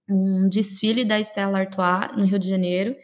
[0.08, 2.94] um desfile da Stella Artois no Rio de Janeiro,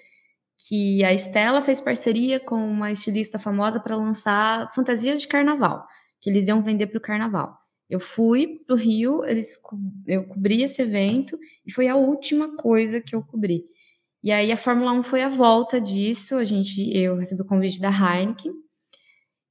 [0.68, 5.86] que a Stella fez parceria com uma estilista famosa para lançar fantasias de carnaval,
[6.20, 7.67] que eles iam vender para o carnaval.
[7.88, 9.58] Eu fui pro Rio, eles,
[10.06, 13.64] eu cobri esse evento e foi a última coisa que eu cobri.
[14.22, 17.80] E aí a Fórmula 1 foi a volta disso, a gente, eu recebi o convite
[17.80, 18.52] da Heineken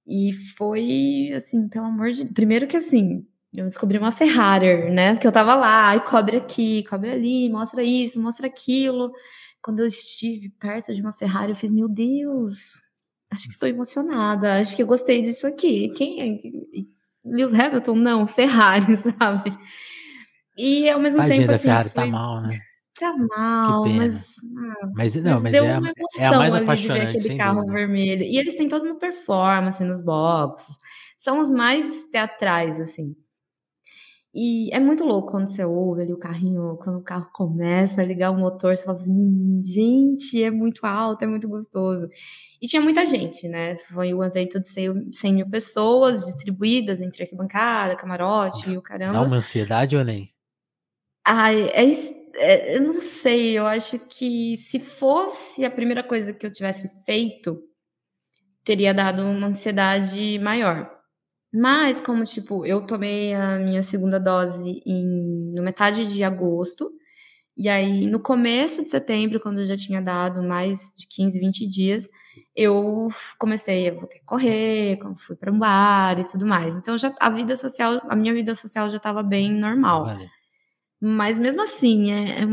[0.06, 3.26] e foi assim, pelo amor de, primeiro que assim,
[3.56, 5.16] eu descobri uma Ferrari, né?
[5.18, 9.12] Que eu tava lá, e cobre aqui, cobre ali, mostra isso, mostra aquilo.
[9.62, 12.82] Quando eu estive perto de uma Ferrari, eu fiz, meu Deus,
[13.32, 15.90] acho que estou emocionada, acho que eu gostei disso aqui.
[15.90, 16.38] Quem é?
[17.28, 17.96] Lewis Hamilton?
[17.96, 19.58] Não, Ferrari, sabe?
[20.58, 21.52] E ao mesmo Tadinha tempo.
[21.52, 22.12] Assim, Ferrari, tá foi...
[22.12, 22.60] mal, né?
[23.00, 24.26] Tá mal, mas.
[24.58, 25.58] Ah, mas não, mas, mas é,
[26.18, 27.74] é a mais ali apaixonante, de ver aquele carro dúvida.
[27.74, 28.24] vermelho.
[28.24, 30.76] E eles têm toda uma performance nos boxes.
[31.18, 33.16] São os mais teatrais, assim.
[34.34, 38.06] E é muito louco quando você ouve ali o carrinho, quando o carro começa a
[38.06, 42.08] ligar o motor, você fala assim, gente, é muito alto, é muito gostoso.
[42.62, 43.76] E tinha muita gente, né?
[43.78, 49.14] Foi um evento de 100 mil pessoas distribuídas entre arquibancada, camarote e o caramba.
[49.14, 50.30] Dá uma ansiedade ou nem?
[51.26, 51.84] Ai, é,
[52.36, 56.90] é, eu não sei, eu acho que se fosse a primeira coisa que eu tivesse
[57.06, 57.62] feito,
[58.64, 60.97] teria dado uma ansiedade maior.
[61.54, 66.92] Mas, como, tipo, eu tomei a minha segunda dose em, no metade de agosto,
[67.56, 71.68] e aí no começo de setembro, quando eu já tinha dado mais de 15, 20
[71.68, 72.08] dias,
[72.56, 73.08] eu
[73.40, 76.76] comecei a voltar a correr, fui para um bar e tudo mais.
[76.76, 80.06] Então, já, a vida social, a minha vida social já estava bem normal.
[80.06, 80.30] Vale.
[81.00, 82.46] Mas mesmo assim, é, é,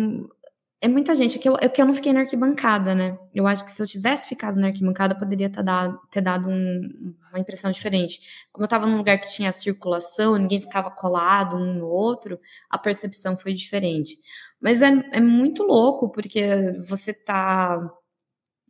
[0.85, 1.39] é muita gente.
[1.39, 3.19] É que, eu, é que eu não fiquei na arquibancada, né?
[3.35, 7.15] Eu acho que se eu tivesse ficado na arquibancada, poderia ter dado, ter dado um,
[7.31, 8.21] uma impressão diferente.
[8.53, 12.77] Como eu estava num lugar que tinha circulação, ninguém ficava colado um no outro, a
[12.77, 14.19] percepção foi diferente.
[14.61, 17.81] Mas é, é muito louco, porque você tá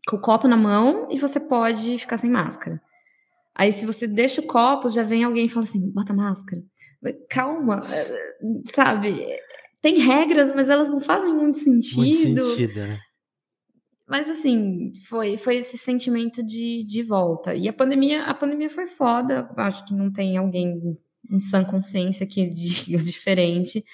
[0.06, 2.80] com o copo na mão e você pode ficar sem máscara.
[3.56, 6.62] Aí, se você deixa o copo, já vem alguém e fala assim: bota máscara.
[7.28, 7.80] Calma,
[8.72, 9.26] sabe?
[9.84, 11.98] Tem regras, mas elas não fazem muito sentido.
[11.98, 13.00] Muito sentido, né?
[14.08, 17.54] Mas assim, foi, foi esse sentimento de, de volta.
[17.54, 19.46] E a pandemia, a pandemia foi foda.
[19.58, 20.96] Acho que não tem alguém
[21.30, 23.84] em sã consciência que diga diferente.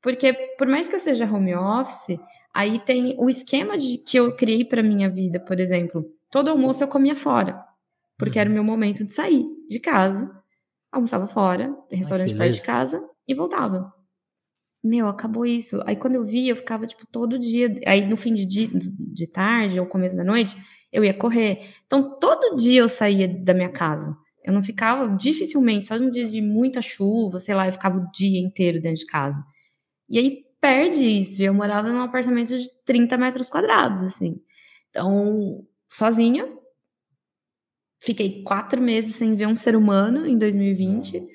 [0.00, 2.16] Porque por mais que eu seja home office,
[2.54, 6.06] aí tem o esquema de que eu criei para minha vida, por exemplo.
[6.30, 7.60] Todo almoço eu comia fora,
[8.16, 10.30] porque era o meu momento de sair de casa,
[10.92, 13.95] almoçava fora, restaurante perto de casa e voltava
[14.86, 15.82] meu, acabou isso.
[15.86, 17.74] Aí quando eu via, eu ficava, tipo, todo dia.
[17.86, 20.56] Aí no fim de, dia, de tarde ou começo da noite,
[20.92, 21.68] eu ia correr.
[21.86, 24.16] Então, todo dia eu saía da minha casa.
[24.44, 28.10] Eu não ficava, dificilmente, só num dia de muita chuva, sei lá, eu ficava o
[28.12, 29.44] dia inteiro dentro de casa.
[30.08, 31.42] E aí perde isso.
[31.42, 34.40] Eu morava num apartamento de 30 metros quadrados, assim.
[34.90, 36.48] Então, sozinha.
[38.00, 41.26] Fiquei quatro meses sem ver um ser humano em 2020.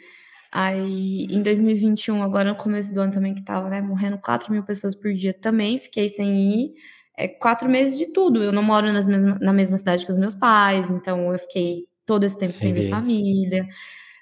[0.52, 4.64] Aí, em 2021, agora no começo do ano também, que tava, né, morrendo 4 mil
[4.64, 6.74] pessoas por dia também, fiquei sem ir.
[7.18, 8.44] É, quatro meses de tudo.
[8.44, 11.88] Eu não moro nas mesma, na mesma cidade que os meus pais, então eu fiquei
[12.06, 13.66] todo esse tempo sem, sem ver família.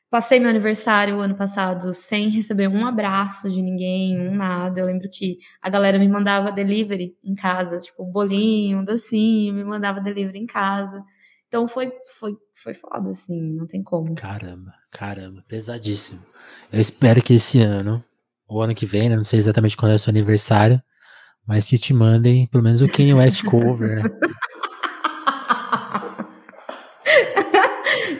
[0.09, 4.79] Passei meu aniversário ano passado sem receber um abraço de ninguém, um nada.
[4.79, 9.53] Eu lembro que a galera me mandava delivery em casa, tipo, um bolinho, um docinho,
[9.53, 11.03] me mandava delivery em casa.
[11.47, 14.15] Então foi, foi, foi foda, assim, não tem como.
[14.15, 16.23] Caramba, caramba, pesadíssimo.
[16.71, 18.03] Eu espero que esse ano,
[18.47, 20.81] ou ano que vem, né, não sei exatamente quando é o seu aniversário,
[21.47, 24.03] mas que te mandem pelo menos o Kanye West cover, né?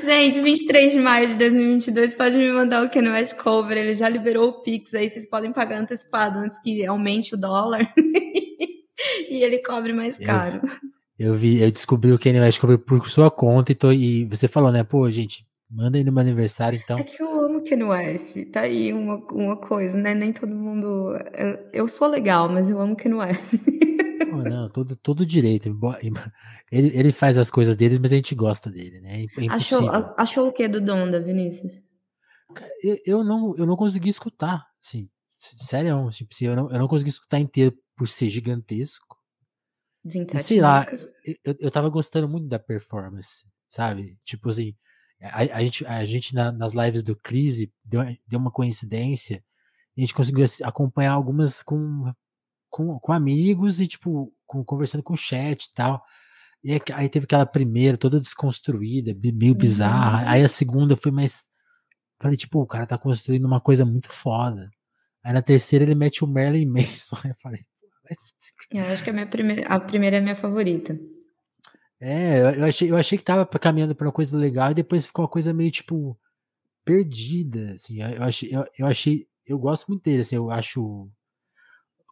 [0.04, 4.10] Gente, 23 de maio de 2022, pode me mandar o Kanye West cover, ele já
[4.10, 7.94] liberou o Pix, aí vocês podem pagar antecipado antes que aumente o dólar
[9.30, 10.62] e ele cobre mais caro.
[10.64, 10.70] Eu...
[11.20, 14.48] Eu vi, eu descobri o Kanye West cover por sua conta e, tô, e você
[14.48, 14.86] falou, né?
[14.86, 16.98] Pô, gente, manda aí no meu aniversário, então.
[16.98, 18.46] É que eu amo Kanye West.
[18.52, 20.16] Tá aí uma, uma coisa, né?
[20.16, 21.14] Nem todo mundo.
[21.72, 23.54] Eu, sou legal, mas eu amo Kanye West.
[24.30, 25.70] Pô, não, todo, todo direito.
[26.72, 29.24] Ele, ele faz as coisas dele, mas a gente gosta dele, né?
[29.24, 31.82] É achou, achou o que do Donda, Vinícius?
[32.84, 35.10] Eu, eu, não, eu não consegui escutar, assim.
[35.38, 39.18] Sério, tipo, eu, não, eu não consegui escutar inteiro por ser gigantesco.
[40.04, 40.86] 27 Sei lá,
[41.46, 44.18] eu, eu tava gostando muito da performance, sabe?
[44.24, 44.76] Tipo assim,
[45.22, 49.44] a, a gente, a gente na, nas lives do Crise deu, deu uma coincidência,
[49.98, 52.12] a gente conseguiu acompanhar algumas com,
[52.70, 56.02] com, com amigos e, tipo, com, conversando com o chat e tal.
[56.64, 60.24] E aí, teve aquela primeira toda desconstruída, meio bizarra.
[60.24, 60.30] Uhum.
[60.30, 61.50] Aí a segunda foi mais.
[62.22, 64.70] Falei, tipo, o cara tá construindo uma coisa muito foda.
[65.24, 67.18] Aí na terceira ele mete o Merlin Mason.
[67.24, 67.66] Aí eu falei,
[68.72, 70.98] eu acho que a, minha primeira, a primeira é a minha favorita.
[72.02, 75.24] É, eu achei, eu achei que tava caminhando pra uma coisa legal e depois ficou
[75.24, 76.18] uma coisa meio, tipo,
[76.86, 78.02] perdida, assim.
[78.02, 81.10] Eu achei, eu, eu achei, eu gosto muito dele, assim, eu acho,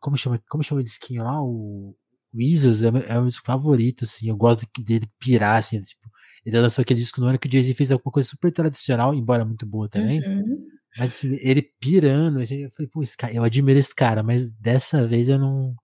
[0.01, 1.41] como chama, como chama o disquinho lá?
[1.41, 1.95] O,
[2.33, 6.09] o é, é o meu disco favorito, assim, eu gosto dele pirar, assim, tipo,
[6.45, 9.45] ele lançou aquele disco no ano que o Jay-Z fez alguma coisa super tradicional, embora
[9.45, 10.67] muito boa também, uhum.
[10.97, 14.51] Mas assim, ele pirando, assim, eu falei, pô, esse cara, eu admiro esse cara, mas
[14.53, 15.75] dessa vez eu não,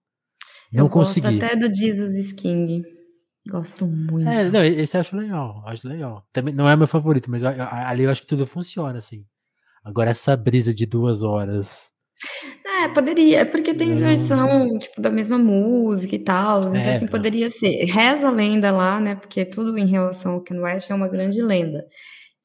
[0.71, 1.39] não eu consegui.
[1.39, 2.83] Gosto até do Jesus King.
[3.49, 4.27] Gosto muito.
[4.27, 6.25] É, não, esse eu acho legal, acho legal.
[6.31, 9.25] Também não é meu favorito, mas eu, eu, ali eu acho que tudo funciona, assim.
[9.83, 11.91] Agora essa brisa de duas horas.
[12.65, 17.07] É, poderia, é porque tem versão, tipo, da mesma música e tal, então É, assim,
[17.07, 17.83] poderia ser.
[17.85, 21.41] Reza a lenda lá, né, porque tudo em relação ao Ken West é uma grande
[21.41, 21.85] lenda,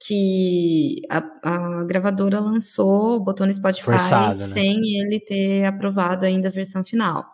[0.04, 4.52] que a, a gravadora lançou, botou no Spotify Forçada, né?
[4.52, 7.24] sem ele ter aprovado ainda a versão final.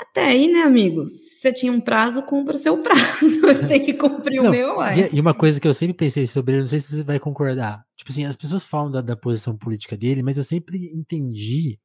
[0.00, 1.12] Até aí, né, amigos?
[1.12, 3.00] Você tinha um prazo, cumpra o seu prazo.
[3.46, 5.10] Eu tenho que cumprir Não, o meu, ué.
[5.12, 7.84] E, uma coisa que eu sempre pensei sobre ele, não sei se você vai concordar.
[7.96, 11.78] Tipo assim, as pessoas falam da, da posição política dele, mas eu sempre entendi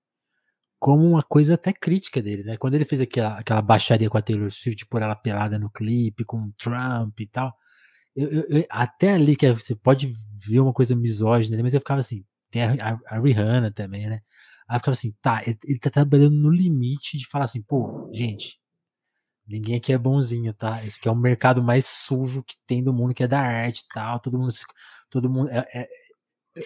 [0.80, 2.58] como uma coisa até crítica dele, né?
[2.58, 6.24] Quando ele fez aquela, aquela baixaria com a Taylor Swift por ela pelada no clipe,
[6.24, 7.54] com o Trump e tal.
[8.16, 10.14] eu- eu- eu- até ali que você pode
[10.48, 14.08] ver uma coisa misógina, ali, mas eu ficava assim, tem a, a- a Rihanna também,
[14.10, 14.22] né?
[14.68, 18.60] Aí ficava assim, tá, ele, ele tá trabalhando no limite de falar assim, pô, gente,
[19.48, 20.84] ninguém aqui é bonzinho, tá?
[20.84, 23.80] Esse aqui é o mercado mais sujo que tem do mundo, que é da arte
[23.82, 24.52] e tal, todo mundo,
[25.10, 25.88] todo mundo, é- é-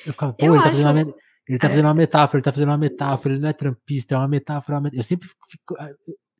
[0.05, 1.15] eu ficava, pô, Eu ele tá fazendo uma, acho-
[1.47, 1.69] ele tá é.
[1.71, 4.75] fazendo uma metáfora, ele tá fazendo uma metáfora, ele não é trampista, é uma metáfora,
[4.75, 5.89] é uma met- eu sempre fico, ah,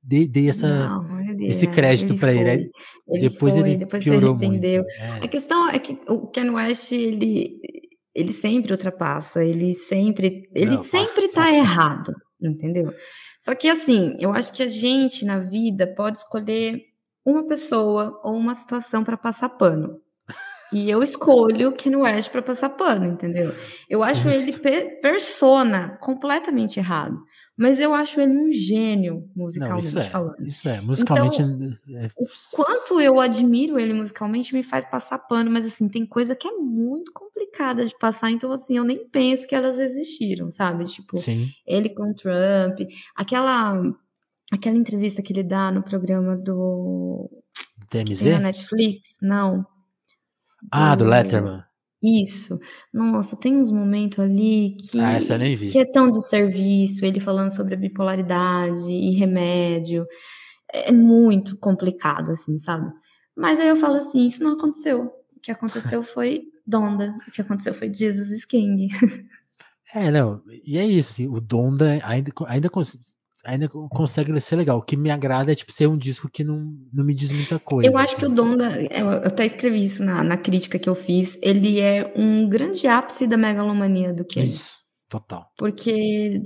[0.02, 2.72] dei, dei essa, Não, ele esse é, crédito pra ele, aí
[3.08, 4.84] Ele depois foi, ele depois piorou arrependeu.
[4.84, 4.96] muito.
[4.96, 5.26] é.
[5.26, 7.60] A questão é que o Ken West, ele,
[8.16, 11.56] ele sempre ultrapassa, ele sempre, ele Não, sempre tá faça.
[11.56, 12.94] errado, entendeu?
[13.42, 16.82] Só que assim, eu acho que a gente na vida pode escolher
[17.26, 20.00] uma pessoa ou uma situação para passar pano.
[20.72, 23.52] E eu escolho o Ken West para passar pano, entendeu?
[23.90, 24.62] Eu acho ele Justo.
[24.62, 27.18] pe- persona completamente errado,
[27.60, 30.48] mas eu acho ele um gênio Não, musicalmente isso é, falando.
[30.48, 35.66] isso é, musicalmente é, O quanto eu admiro ele musicalmente me faz passar pano, mas
[35.66, 39.54] assim, tem coisa que é muito complicada de passar, então assim, eu nem penso que
[39.54, 40.86] elas existiram, sabe?
[40.86, 42.80] Tipo, sim, ele com Trump,
[43.14, 43.84] aquela
[44.50, 47.30] aquela entrevista que ele dá no programa do
[47.92, 48.26] TMZ?
[48.26, 49.68] na Netflix, não.
[50.72, 51.64] Ah, do Letterman.
[52.02, 52.58] Isso.
[52.94, 55.20] Nossa, tem uns momentos ali que, Ah,
[55.72, 60.06] que é tão de serviço, ele falando sobre a bipolaridade e remédio.
[60.72, 62.92] É muito complicado, assim, sabe?
[63.36, 65.12] Mas aí eu falo assim, isso não aconteceu.
[65.36, 67.16] O que aconteceu foi Donda.
[67.28, 68.88] O que aconteceu foi Jesus is King.
[69.92, 72.70] É, não, e é isso, assim, o Donda ainda, ainda,
[73.50, 74.78] ainda consegue ser legal.
[74.78, 77.60] O que me agrada é, tipo, ser um disco que não, não me diz muita
[77.60, 77.90] coisa.
[77.90, 78.36] Eu acho que o assim.
[78.36, 82.88] Donda, eu até escrevi isso na, na crítica que eu fiz, ele é um grande
[82.88, 84.46] ápice da megalomania do Kenny.
[84.48, 84.78] Isso,
[85.10, 85.52] total.
[85.58, 86.40] Porque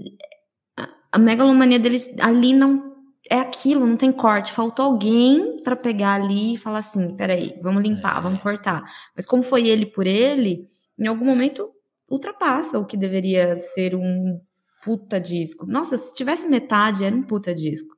[0.78, 2.94] a, a megalomania deles ali não
[3.30, 4.52] é aquilo, não tem corte.
[4.52, 8.22] Faltou alguém pra pegar ali e falar assim: peraí, vamos limpar, É.
[8.22, 8.84] vamos cortar.
[9.16, 11.70] Mas como foi ele por ele, em algum momento
[12.10, 14.40] ultrapassa o que deveria ser um
[14.84, 15.66] puta disco.
[15.68, 17.96] Nossa, se tivesse metade, era um puta disco.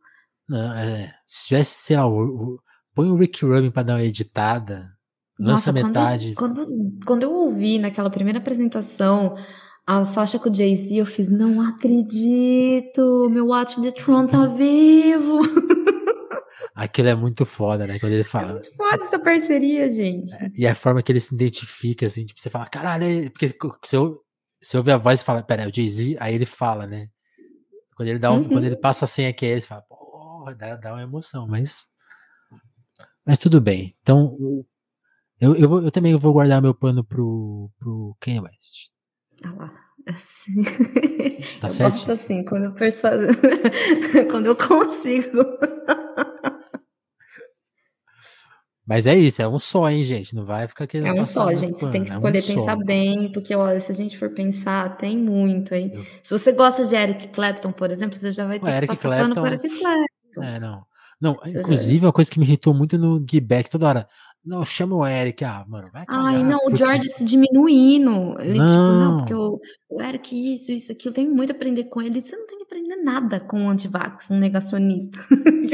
[0.48, 2.60] Não, é, se tivesse, sei lá, o, o-
[2.94, 4.90] põe o Rick Rubin pra dar uma editada,
[5.40, 6.34] lança Nossa, quando eu- metade.
[6.36, 6.68] Quando,
[7.06, 9.36] quando, eu ouvi naquela primeira apresentação
[9.88, 15.40] a faixa com o Jay-Z, eu fiz, não acredito, meu Watch the Throne tá vivo.
[16.74, 18.00] Aquilo é muito foda, né?
[18.00, 18.54] Quando ele É fala.
[18.54, 20.32] muito foda essa parceria, gente.
[20.56, 23.48] E a forma que ele se identifica, assim, tipo, você fala, caralho, é-" porque
[23.84, 23.98] você,
[24.66, 27.10] você ouve a voz e fala, pera, é o Jay-Z, aí ele fala, né?
[27.96, 28.50] Quando ele, dá um, Uhum.
[28.50, 31.88] quando ele passa a senha que é ele, fala, porra, dá, dá uma emoção, mas.
[33.26, 33.96] Mas tudo bem.
[34.02, 34.38] Então,
[35.40, 38.90] eu, eu, vou- eu também vou guardar meu pano pro, pro Kanye West.
[39.44, 39.74] Ah lá.
[40.08, 40.64] Assim.
[41.62, 42.08] Tá eu certíssimo.
[42.08, 43.28] gosto assim, quando eu persuado.
[44.32, 45.38] quando eu consigo.
[48.88, 50.36] Mas é isso, é um só, hein, gente?
[50.36, 51.74] Não vai ficar querendo É um passar só, gente.
[51.74, 52.54] Você pano, tem que é um escolher só.
[52.54, 55.92] pensar bem, porque olha, se a gente for pensar, tem muito, hein?
[55.94, 58.96] Eu- Se você gosta de Eric Clapton, por exemplo, você já vai ter O Eric
[58.96, 60.44] que passar pano Clapton- por Eric Clapton.
[60.44, 60.84] É, não.
[61.20, 64.08] Não, inclusive, uma coisa que me irritou muito no Gibeck toda hora.
[64.46, 65.44] Não, chama o Eric.
[65.44, 66.26] Ah, mano, vai cagar.
[66.26, 68.40] Ai, não, o George se diminuindo.
[68.40, 69.18] Ele, tipo, não, Não.
[69.18, 72.22] porque o, o Eric, isso, isso, aquilo, tem muito a aprender com ele.
[72.22, 75.18] Você não tem que aprender nada com um antivax, um negacionista.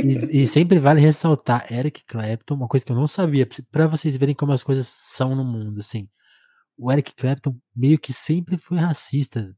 [0.04, 4.16] E, e sempre vale ressaltar, Eric Clapton, uma coisa que eu não sabia, pra vocês
[4.18, 6.08] verem como as coisas são no mundo, assim.
[6.78, 9.54] O Eric Clapton meio que sempre foi racista,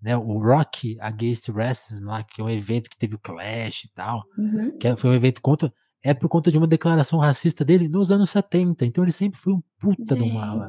[0.00, 0.16] né?
[0.16, 4.22] O Rock Against Racism lá, que é um evento que teve o Clash e tal,
[4.38, 4.78] Uhum.
[4.78, 5.72] que foi um evento contra,
[6.04, 9.52] é por conta de uma declaração racista dele nos anos 70, então ele sempre foi
[9.52, 10.68] um puta do mala.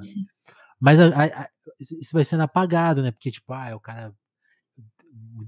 [0.79, 3.11] Mas a- a- a- isso vai sendo apagado, né?
[3.11, 4.13] Porque, tipo, ah, é o cara.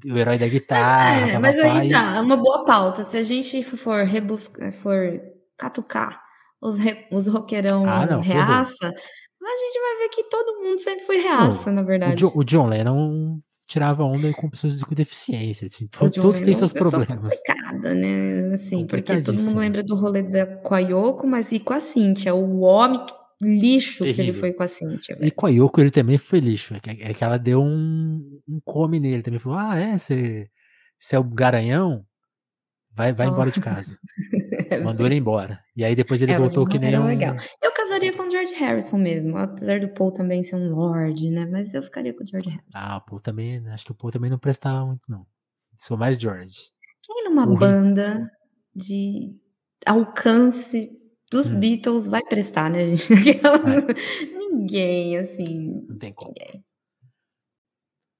[0.05, 1.29] O herói da guitarra.
[1.31, 3.03] É, mas aí tá, é uma boa pauta.
[3.03, 5.19] Se a gente for rebuscar, for
[5.57, 6.21] catucar
[6.61, 11.05] os, re, os roqueirão Ah, não, reaça, a gente vai ver que todo mundo sempre
[11.05, 12.13] foi reaça, na verdade.
[12.13, 15.67] O John, o John Lennon tirava onda com pessoas com deficiência.
[15.67, 17.07] Assim, todos, todos têm seus problemas.
[17.07, 18.53] complicada, né?
[18.53, 21.79] Assim, porque todo mundo lembra do rolê da, com a Yoko, mas e com a
[21.79, 22.33] Cintia?
[22.33, 23.03] O homem
[23.41, 24.15] lixo Terrível.
[24.15, 25.17] que ele foi com a Cintia.
[25.19, 26.75] E com a Yoko ele também foi lixo.
[26.75, 29.39] É que ela deu um, um come nele também.
[29.39, 29.97] Falou: Ah, é?
[29.97, 30.49] Você
[31.11, 32.05] é o garanhão?
[32.95, 33.31] Vai, vai oh.
[33.31, 33.97] embora de casa.
[34.83, 35.59] Mandou ele embora.
[35.75, 37.07] E aí depois ele é, voltou que nem um.
[37.07, 37.35] Legal.
[37.61, 41.45] Eu casaria com o George Harrison mesmo, apesar do Paul também ser um lord, né?
[41.45, 42.69] Mas eu ficaria com o George Harrison.
[42.73, 43.65] Ah, o Paul também.
[43.69, 45.25] Acho que o Paul também não prestava muito, não.
[45.77, 46.71] Sou mais George.
[47.01, 48.29] Quem numa o banda
[48.75, 49.35] de
[49.85, 50.91] alcance
[51.31, 51.59] dos hum.
[51.59, 53.07] Beatles vai prestar, né, gente?
[54.37, 55.85] Ninguém, assim.
[55.87, 56.33] Não tem como.
[56.37, 56.63] Ninguém.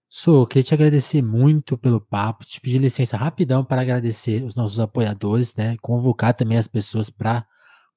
[0.07, 4.80] Sou, queria te agradecer muito pelo papo, te pedir licença rapidão para agradecer os nossos
[4.80, 5.76] apoiadores, né?
[5.82, 7.45] Convocar também as pessoas para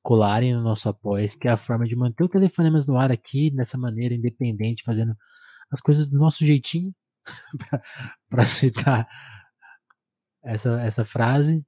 [0.09, 3.51] colarem no nosso apoio, que é a forma de manter o Telefonemas no ar aqui,
[3.51, 5.15] dessa maneira independente, fazendo
[5.71, 6.95] as coisas do nosso jeitinho,
[8.31, 9.07] para citar
[10.43, 11.63] essa, essa frase.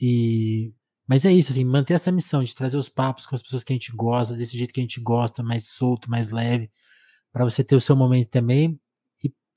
[0.00, 0.72] E
[1.06, 3.74] mas é isso, assim, manter essa missão de trazer os papos com as pessoas que
[3.74, 6.70] a gente gosta, desse jeito que a gente gosta, mais solto, mais leve,
[7.30, 8.80] para você ter o seu momento também,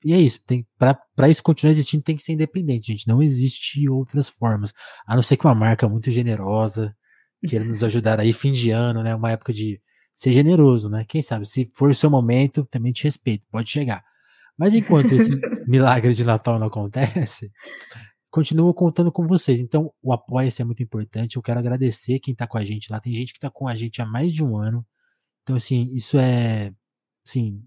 [0.04, 3.08] e é isso, tem para isso continuar existindo tem que ser independente, gente.
[3.08, 4.74] Não existe outras formas.
[5.06, 6.94] A não ser que uma marca muito generosa
[7.48, 9.14] queira nos ajudar aí fim de ano, né?
[9.14, 9.80] Uma época de
[10.14, 11.04] ser generoso, né?
[11.06, 14.04] Quem sabe, se for o seu momento, também te respeito, pode chegar.
[14.58, 15.30] Mas enquanto esse
[15.68, 17.50] milagre de Natal não acontece,
[18.30, 19.60] continuo contando com vocês.
[19.60, 21.36] Então, o apoio-se é muito importante.
[21.36, 23.00] Eu quero agradecer quem está com a gente lá.
[23.00, 24.86] Tem gente que está com a gente há mais de um ano.
[25.42, 26.72] Então, assim, isso é,
[27.26, 27.62] assim,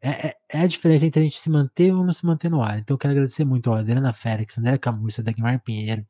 [0.00, 2.62] é, é, é, a diferença entre a gente se manter ou não se manter no
[2.62, 2.78] ar.
[2.78, 6.06] Então eu quero agradecer muito a Adriana Félix, André Camurça, Dagmar Pinheiro,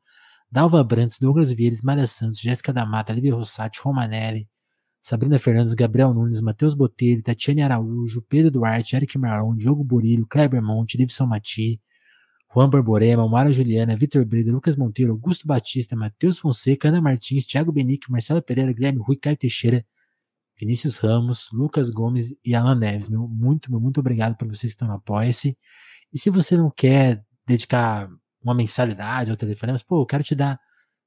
[0.49, 4.47] Dalva Brantes, Douglas Vieira, Maria Santos, Jéssica da Mata, Lívia Rossati, Romanelli,
[4.99, 10.61] Sabrina Fernandes, Gabriel Nunes, Matheus Botelho, Tatiane Araújo, Pedro Duarte, Eric Marlon, Diogo Burilho, Kleber
[10.61, 11.81] Monte, Davidson Mati,
[12.53, 17.71] Juan Barborema, Mara Juliana, Vitor Brida, Lucas Monteiro, Augusto Batista, Matheus Fonseca, Ana Martins, Thiago
[17.71, 19.85] Benique, Marcelo Pereira, Guilherme Rui, Caio Teixeira,
[20.59, 23.09] Vinícius Ramos, Lucas Gomes e Alan Neves.
[23.09, 25.57] Meu, muito, meu, muito obrigado por vocês que estão no Apoia-se.
[26.11, 28.09] E se você não quer dedicar
[28.47, 30.59] uma mensalidade ao telefone, mas, pô, eu quero te dar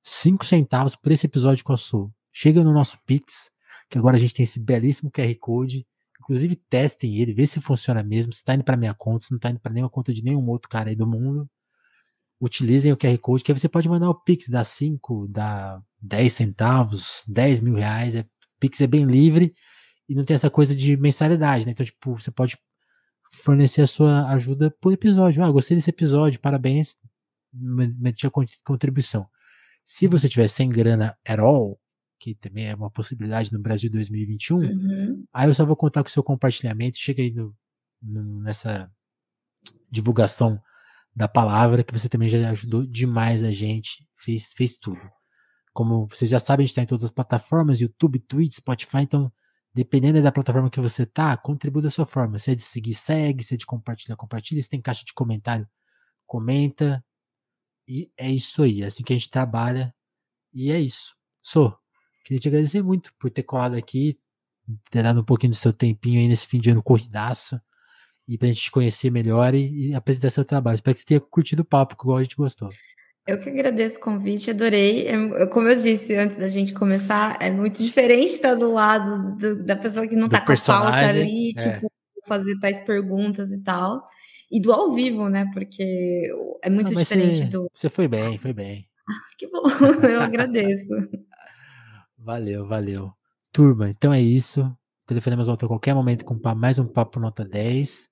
[0.03, 2.11] 5 centavos por esse episódio que eu sou.
[2.33, 3.51] Chega no nosso Pix,
[3.89, 5.87] que agora a gente tem esse belíssimo QR Code.
[6.21, 9.37] Inclusive, testem ele, vê se funciona mesmo, se está indo para minha conta, se não
[9.37, 11.49] está indo para nenhuma conta de nenhum outro cara aí do mundo.
[12.41, 16.33] Utilizem o QR Code, que aí você pode mandar o Pix, dá 5, dá 10
[16.33, 18.25] centavos, 10 mil reais, é
[18.59, 19.53] Pix é bem livre
[20.09, 21.73] e não tem essa coisa de mensalidade, né?
[21.73, 22.59] Então, tipo, você pode
[23.33, 25.43] fornecer a sua ajuda por episódio.
[25.43, 26.97] Ah, gostei desse episódio, parabéns,
[27.53, 28.31] meti a
[28.65, 29.29] contribuição.
[29.85, 31.81] Se você tiver sem grana at all,
[32.19, 35.25] que também é uma possibilidade no Brasil 2021, uhum.
[35.33, 37.57] aí eu só vou contar com o seu compartilhamento, chega aí no,
[38.03, 38.91] no, nessa
[39.91, 40.61] divulgação
[41.15, 45.01] da palavra, que você também já ajudou demais a gente, fez, fez tudo.
[45.73, 49.33] Como vocês já sabem, a gente está em todas as plataformas, YouTube, Twitch, Spotify, então
[49.73, 52.39] dependendo da plataforma que você tá, contribua da sua forma.
[52.39, 55.67] Se é de seguir, segue, se é de compartilhar, compartilha, se tem caixa de comentário,
[56.27, 57.05] comenta.
[57.89, 59.95] E é isso aí, é assim que a gente trabalha.
[60.53, 61.15] E é isso.
[61.43, 61.77] Sou.
[62.25, 64.19] Queria te agradecer muito por ter colado aqui,
[64.91, 67.61] ter dado um pouquinho do seu tempinho aí nesse fim de ano corridaço.
[68.29, 70.77] E pra gente te conhecer melhor e, e apresentar seu trabalho.
[70.77, 72.71] Espero que você tenha curtido o papo, igual a gente gostou.
[73.27, 75.07] Eu que agradeço o convite, adorei.
[75.07, 79.65] É, como eu disse antes da gente começar, é muito diferente estar do lado do,
[79.65, 81.73] da pessoa que não está com a pauta ali, é.
[81.75, 81.93] tipo,
[82.27, 84.09] fazer tais perguntas e tal.
[84.51, 85.49] E do ao vivo, né?
[85.53, 86.29] Porque
[86.63, 87.71] é muito não, diferente você, do.
[87.73, 88.87] Você foi bem, foi bem.
[89.09, 89.63] Ah, que bom,
[90.09, 90.89] eu agradeço.
[92.19, 93.13] Valeu, valeu.
[93.53, 94.77] Turma, então é isso.
[95.07, 98.09] Telefonemos volta a qualquer momento com mais um Papo Nota 10.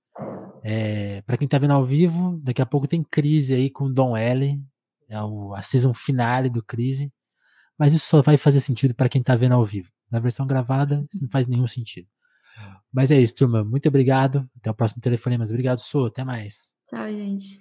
[0.62, 3.92] É, para quem tá vendo ao vivo, daqui a pouco tem crise aí com o
[3.92, 4.60] Dom L
[5.08, 7.12] é o, a season finale do Crise,
[7.78, 9.90] mas isso só vai fazer sentido para quem tá vendo ao vivo.
[10.10, 12.08] Na versão gravada, isso não faz nenhum sentido.
[12.92, 13.64] Mas é isso, turma.
[13.64, 14.48] Muito obrigado.
[14.56, 16.06] Até o próximo telefone, mas obrigado, Sou.
[16.06, 16.74] Até mais.
[16.88, 17.58] Tchau, gente.